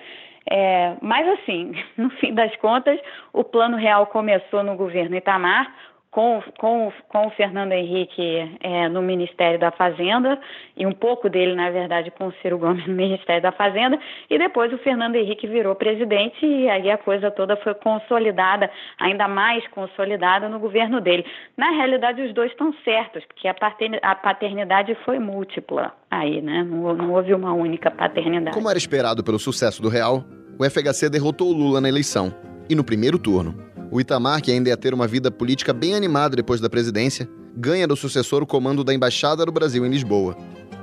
É, 0.48 0.94
mas 1.02 1.26
assim, 1.28 1.72
no 1.98 2.10
fim 2.10 2.32
das 2.32 2.54
contas, 2.56 2.98
o 3.32 3.42
plano 3.42 3.76
real 3.76 4.06
começou 4.06 4.62
no 4.62 4.76
governo 4.76 5.16
Itamar, 5.16 5.74
com, 6.12 6.42
com, 6.58 6.92
com 7.08 7.26
o 7.26 7.30
Fernando 7.30 7.72
Henrique 7.72 8.58
é, 8.60 8.86
no 8.88 9.00
Ministério 9.00 9.58
da 9.58 9.70
Fazenda, 9.70 10.38
e 10.76 10.86
um 10.86 10.92
pouco 10.92 11.28
dele, 11.28 11.54
na 11.54 11.70
verdade, 11.70 12.10
com 12.10 12.26
o 12.26 12.32
Ciro 12.42 12.58
Gomes 12.58 12.86
no 12.86 12.92
Ministério 12.94 13.42
da 13.42 13.50
Fazenda, 13.50 13.98
e 14.28 14.38
depois 14.38 14.70
o 14.72 14.78
Fernando 14.78 15.16
Henrique 15.16 15.46
virou 15.46 15.74
presidente, 15.74 16.44
e 16.44 16.68
aí 16.68 16.90
a 16.90 16.98
coisa 16.98 17.30
toda 17.30 17.56
foi 17.56 17.74
consolidada, 17.74 18.70
ainda 18.98 19.26
mais 19.26 19.66
consolidada 19.68 20.50
no 20.50 20.60
governo 20.60 21.00
dele. 21.00 21.24
Na 21.56 21.70
realidade, 21.70 22.20
os 22.20 22.34
dois 22.34 22.50
estão 22.50 22.74
certos, 22.84 23.24
porque 23.24 23.48
a 23.48 24.14
paternidade 24.14 24.94
foi 25.06 25.18
múltipla 25.18 25.94
aí, 26.10 26.42
né? 26.42 26.62
Não, 26.62 26.94
não 26.94 27.12
houve 27.12 27.32
uma 27.32 27.54
única 27.54 27.90
paternidade. 27.90 28.54
Como 28.54 28.68
era 28.68 28.78
esperado 28.78 29.24
pelo 29.24 29.38
sucesso 29.38 29.80
do 29.80 29.88
Real, 29.88 30.22
o 30.58 30.64
FHC 30.68 31.08
derrotou 31.08 31.48
o 31.48 31.54
Lula 31.54 31.80
na 31.80 31.88
eleição, 31.88 32.34
e 32.68 32.74
no 32.74 32.84
primeiro 32.84 33.18
turno. 33.18 33.71
O 33.92 34.00
Itamar, 34.00 34.40
que 34.40 34.50
ainda 34.50 34.70
ia 34.70 34.76
ter 34.76 34.94
uma 34.94 35.06
vida 35.06 35.30
política 35.30 35.70
bem 35.70 35.94
animada 35.94 36.34
depois 36.34 36.62
da 36.62 36.70
presidência, 36.70 37.28
ganha 37.54 37.86
do 37.86 37.94
sucessor 37.94 38.42
o 38.42 38.46
comando 38.46 38.82
da 38.82 38.94
Embaixada 38.94 39.44
do 39.44 39.52
Brasil 39.52 39.84
em 39.84 39.90
Lisboa. 39.90 40.34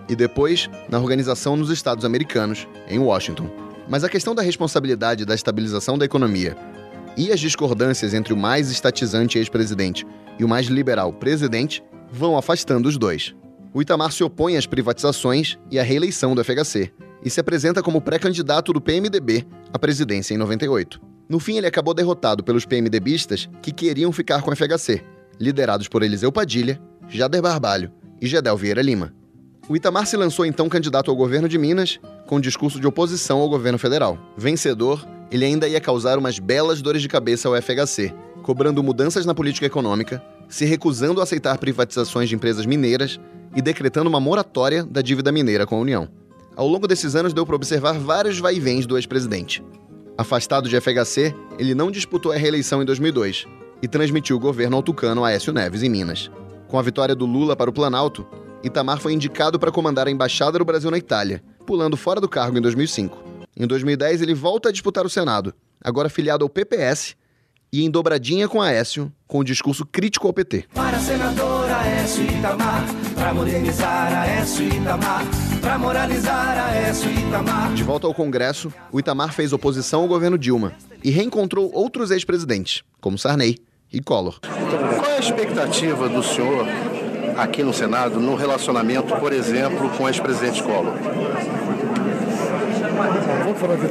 E 0.08 0.16
depois, 0.16 0.70
na 0.88 1.00
organização 1.00 1.58
nos 1.58 1.72
Estados 1.72 2.06
Americanos, 2.06 2.68
em 2.88 3.00
Washington. 3.00 3.50
Mas 3.90 4.04
a 4.04 4.10
questão 4.10 4.36
da 4.36 4.44
responsabilidade 4.44 5.26
da 5.26 5.34
estabilização 5.34 5.98
da 5.98 6.06
economia 6.06 6.56
e 7.18 7.32
as 7.32 7.40
discordâncias 7.40 8.14
entre 8.14 8.32
o 8.32 8.38
mais 8.38 8.70
estatizante 8.70 9.40
ex-presidente 9.40 10.06
e 10.38 10.46
o 10.46 10.48
mais 10.48 10.68
liberal 10.68 11.12
presidente 11.12 11.84
vão 12.12 12.38
afastando 12.38 12.88
os 12.88 12.96
dois. 12.96 13.34
O 13.74 13.82
Itamar 13.82 14.12
se 14.12 14.24
opõe 14.24 14.56
às 14.56 14.68
privatizações 14.68 15.58
e 15.72 15.80
à 15.80 15.84
reeleição 15.84 16.36
do 16.36 16.44
FHC 16.44 16.92
e 17.26 17.30
se 17.32 17.40
apresenta 17.40 17.82
como 17.82 18.02
pré-candidato 18.02 18.72
do 18.72 18.80
PMDB 18.80 19.48
à 19.74 19.80
presidência 19.80 20.36
em 20.36 20.38
98. 20.38 21.09
No 21.30 21.40
fim, 21.40 21.58
ele 21.58 21.68
acabou 21.68 21.94
derrotado 21.94 22.44
pelos 22.44 22.66
PMDBistas 22.66 23.48
que 23.62 23.72
queriam 23.72 24.12
ficar 24.12 24.42
com 24.42 24.50
o 24.50 24.56
FHC, 24.56 25.04
liderados 25.40 25.88
por 25.88 26.02
Eliseu 26.02 26.32
Padilha, 26.32 26.82
Jader 27.08 27.40
Barbalho 27.40 27.92
e 28.20 28.26
Gedel 28.26 28.58
Vieira 28.58 28.82
Lima. 28.82 29.14
O 29.70 29.76
Itamar 29.76 30.08
se 30.08 30.18
lançou 30.18 30.44
então 30.44 30.68
candidato 30.68 31.12
ao 31.12 31.16
governo 31.16 31.48
de 31.48 31.60
Minas, 31.60 32.00
com 32.26 32.38
um 32.38 32.42
discurso 32.42 32.80
de 32.80 32.88
oposição 32.88 33.40
ao 33.40 33.48
governo 33.48 33.78
federal. 33.78 34.18
Vencedor, 34.36 35.08
ele 35.30 35.46
ainda 35.46 35.68
ia 35.68 35.80
causar 35.80 36.18
umas 36.18 36.40
belas 36.40 36.82
dores 36.82 37.04
de 37.04 37.08
cabeça 37.08 37.48
ao 37.48 37.62
FHC, 37.62 38.12
cobrando 38.42 38.82
mudanças 38.82 39.24
na 39.24 39.36
política 39.36 39.68
econômica, 39.68 40.24
se 40.48 40.66
recusando 40.66 41.20
a 41.20 41.24
aceitar 41.24 41.60
privatizações 41.60 42.28
de 42.28 42.34
empresas 42.34 42.66
mineiras 42.66 43.20
e 43.56 43.62
decretando 43.62 44.10
uma 44.10 44.20
moratória 44.20 44.84
da 44.84 45.04
dívida 45.04 45.32
mineira 45.32 45.68
com 45.68 45.76
a 45.76 45.80
União. 45.80 46.10
Ao 46.56 46.68
longo 46.68 46.88
desses 46.88 47.16
anos, 47.16 47.34
deu 47.34 47.46
para 47.46 47.56
observar 47.56 48.00
vários 48.00 48.40
vai-vens 48.40 48.88
do 48.88 48.98
ex-presidente. 48.98 49.64
Afastado 50.20 50.68
de 50.68 50.76
FHC, 50.82 51.34
ele 51.58 51.74
não 51.74 51.90
disputou 51.90 52.34
a 52.34 52.36
reeleição 52.36 52.82
em 52.82 52.86
2002 52.86 53.46
e 53.82 53.88
transmitiu 53.88 54.36
o 54.36 54.40
governo 54.40 54.76
ao 54.76 54.84
tucano 54.84 55.24
Aécio 55.24 55.54
Neves 55.54 55.82
em 55.82 55.88
Minas. 55.88 56.30
Com 56.68 56.78
a 56.78 56.82
vitória 56.82 57.16
do 57.16 57.26
Lula 57.26 57.56
para 57.56 57.70
o 57.70 57.74
Planalto, 57.74 58.28
Itamar 58.62 59.00
foi 59.00 59.14
indicado 59.14 59.58
para 59.58 59.72
comandar 59.72 60.08
a 60.08 60.12
Embaixada 60.12 60.60
do 60.60 60.66
Brasil 60.66 60.92
na 60.92 60.98
Itália, 60.98 61.42
pulando 61.66 61.96
fora 61.96 62.20
do 62.20 62.28
cargo 62.28 62.58
em 62.58 62.62
2005. 62.62 63.18
Em 63.56 63.66
2010, 63.66 64.22
ele 64.22 64.34
volta 64.34 64.68
a 64.68 64.72
disputar 64.74 65.06
o 65.06 65.10
Senado, 65.10 65.54
agora 65.82 66.10
filiado 66.10 66.44
ao 66.44 66.50
PPS 66.50 67.16
e 67.72 67.86
em 67.86 67.90
dobradinha 67.90 68.50
com 68.50 68.62
Aécio, 68.62 69.10
com 69.26 69.40
o 69.40 69.44
discurso 69.44 69.86
crítico 69.86 70.28
ao 70.28 70.34
PT. 70.34 70.66
Para 70.74 71.00
senador 71.00 71.72
Aécio 71.72 72.26
Itamar, 72.26 72.84
para 73.16 73.34
modernizar 73.34 74.14
Aécio 74.24 74.68
Itamar, 74.68 75.24
para 75.60 75.78
moralizar 75.78 76.58
Aécio 76.58 77.12
Itamar. 77.12 77.74
De 77.74 77.84
volta 77.84 78.08
ao 78.08 78.14
Congresso, 78.14 78.74
o 78.92 79.00
Itamar 79.00 79.34
fez 79.34 79.54
oposição 79.54 80.02
ao 80.02 80.08
governo 80.08 80.38
Dilma 80.38 80.74
e 81.04 81.10
reencontrou 81.10 81.72
outros 81.74 82.12
ex-presidentes, 82.12 82.84
como 83.00 83.18
Sarney 83.18 83.58
e 83.92 84.02
Collor. 84.02 84.40
Qual 84.42 85.12
é 85.12 85.18
a 85.18 85.20
expectativa 85.20 86.08
do 86.08 86.22
senhor 86.24 86.66
aqui 87.38 87.64
no 87.64 87.74
Senado 87.74 88.20
no 88.20 88.36
relacionamento, 88.36 89.16
por 89.18 89.34
exemplo, 89.34 89.90
com 89.92 90.04
o 90.04 90.08
ex-presidente 90.08 90.62
Collor? 90.64 90.94
Vamos 93.44 93.60
falar 93.60 93.76
de 93.78 93.88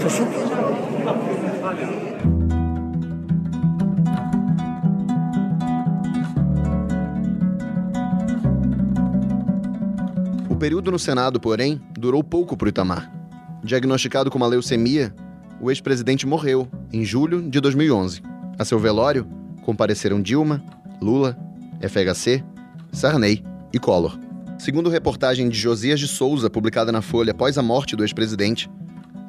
período 10.58 10.90
no 10.90 10.98
Senado, 10.98 11.38
porém, 11.38 11.80
durou 11.96 12.22
pouco 12.22 12.56
para 12.56 12.66
o 12.66 12.68
Itamar. 12.68 13.10
Diagnosticado 13.62 14.30
com 14.30 14.38
uma 14.38 14.46
leucemia, 14.46 15.14
o 15.60 15.70
ex-presidente 15.70 16.26
morreu 16.26 16.68
em 16.92 17.04
julho 17.04 17.40
de 17.42 17.60
2011. 17.60 18.22
A 18.58 18.64
seu 18.64 18.78
velório, 18.78 19.26
compareceram 19.62 20.20
Dilma, 20.20 20.62
Lula, 21.00 21.38
FHC, 21.80 22.42
Sarney 22.92 23.44
e 23.72 23.78
Collor. 23.78 24.18
Segundo 24.58 24.90
reportagem 24.90 25.48
de 25.48 25.56
Josias 25.56 26.00
de 26.00 26.08
Souza, 26.08 26.50
publicada 26.50 26.90
na 26.90 27.00
Folha 27.00 27.30
após 27.30 27.56
a 27.56 27.62
morte 27.62 27.94
do 27.94 28.02
ex-presidente, 28.02 28.68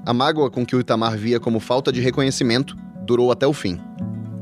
a 0.06 0.14
mágoa 0.14 0.50
com 0.50 0.66
que 0.66 0.76
o 0.76 0.80
Itamar 0.80 1.16
via 1.16 1.40
como 1.40 1.60
falta 1.60 1.92
de 1.92 2.02
reconhecimento 2.02 2.76
durou 3.06 3.32
até 3.32 3.46
o 3.46 3.54
fim. 3.54 3.80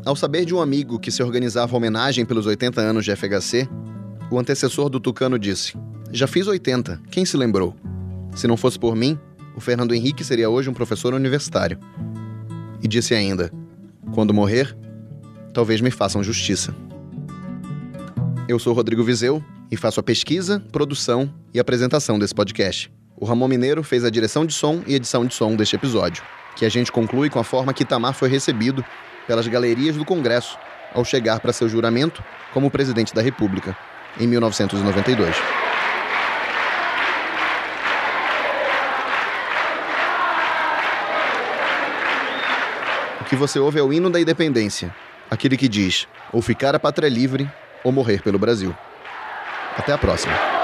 Ao 0.06 0.16
saber 0.16 0.46
de 0.46 0.56
um 0.56 0.62
amigo 0.62 0.98
que 0.98 1.12
se 1.12 1.22
organizava 1.22 1.76
homenagem 1.76 2.26
pelos 2.26 2.46
80 2.46 2.80
anos 2.80 3.04
de 3.04 3.14
FHC, 3.14 3.68
o 4.32 4.40
antecessor 4.40 4.90
do 4.90 5.02
Tucano 5.02 5.38
disse: 5.38 5.74
Já 6.12 6.26
fiz 6.26 6.48
80, 6.48 7.02
quem 7.12 7.26
se 7.26 7.36
lembrou? 7.36 7.76
Se 8.34 8.48
não 8.48 8.56
fosse 8.56 8.80
por 8.80 8.96
mim, 8.96 9.20
o 9.56 9.60
Fernando 9.60 9.94
Henrique 9.94 10.24
seria 10.24 10.50
hoje 10.50 10.70
um 10.70 10.74
professor 10.74 11.14
universitário. 11.14 11.78
E 12.82 12.88
disse 12.88 13.14
ainda: 13.14 13.52
Quando 14.14 14.34
morrer, 14.34 14.76
talvez 15.54 15.82
me 15.82 15.92
façam 15.92 16.24
justiça. 16.24 16.74
Eu 18.48 18.58
sou 18.58 18.74
Rodrigo 18.74 19.04
Vizeu 19.04 19.44
e 19.70 19.76
faço 19.76 20.00
a 20.00 20.04
pesquisa, 20.04 20.64
produção 20.72 21.34
e 21.54 21.60
apresentação 21.60 22.18
desse 22.18 22.34
podcast. 22.34 22.90
O 23.18 23.26
Ramon 23.26 23.50
Mineiro 23.50 23.84
fez 23.84 24.06
a 24.06 24.10
direção 24.10 24.46
de 24.46 24.54
som 24.54 24.82
e 24.88 24.96
edição 24.96 25.26
de 25.26 25.34
som 25.34 25.56
deste 25.56 25.76
episódio, 25.76 26.24
que 26.56 26.66
a 26.66 26.70
gente 26.70 26.92
conclui 26.92 27.30
com 27.30 27.40
a 27.40 27.44
forma 27.44 27.74
que 27.74 27.84
Itamar 27.84 28.14
foi 28.14 28.30
recebido 28.30 28.86
pelas 29.26 29.48
galerias 29.48 29.98
do 29.98 30.06
Congresso 30.06 30.58
ao 30.94 31.04
chegar 31.04 31.42
para 31.42 31.52
seu 31.52 31.68
juramento 31.68 32.24
como 32.54 32.72
presidente 32.72 33.14
da 33.14 33.22
República, 33.22 33.76
em 34.18 34.26
1992. 34.26 35.67
Que 43.28 43.36
você 43.36 43.60
ouve 43.60 43.80
é 43.80 43.84
o 43.84 43.92
hino 43.92 44.10
da 44.10 44.20
independência, 44.20 44.94
aquele 45.30 45.58
que 45.58 45.68
diz: 45.68 46.08
ou 46.32 46.42
ficar 46.42 46.76
a 46.76 46.80
pátria 46.80 47.10
livre 47.10 47.50
ou 47.84 47.92
morrer 47.92 48.22
pelo 48.22 48.40
Brasil. 48.40 48.76
Até 49.78 49.94
a 49.94 49.98
próxima. 49.98 50.57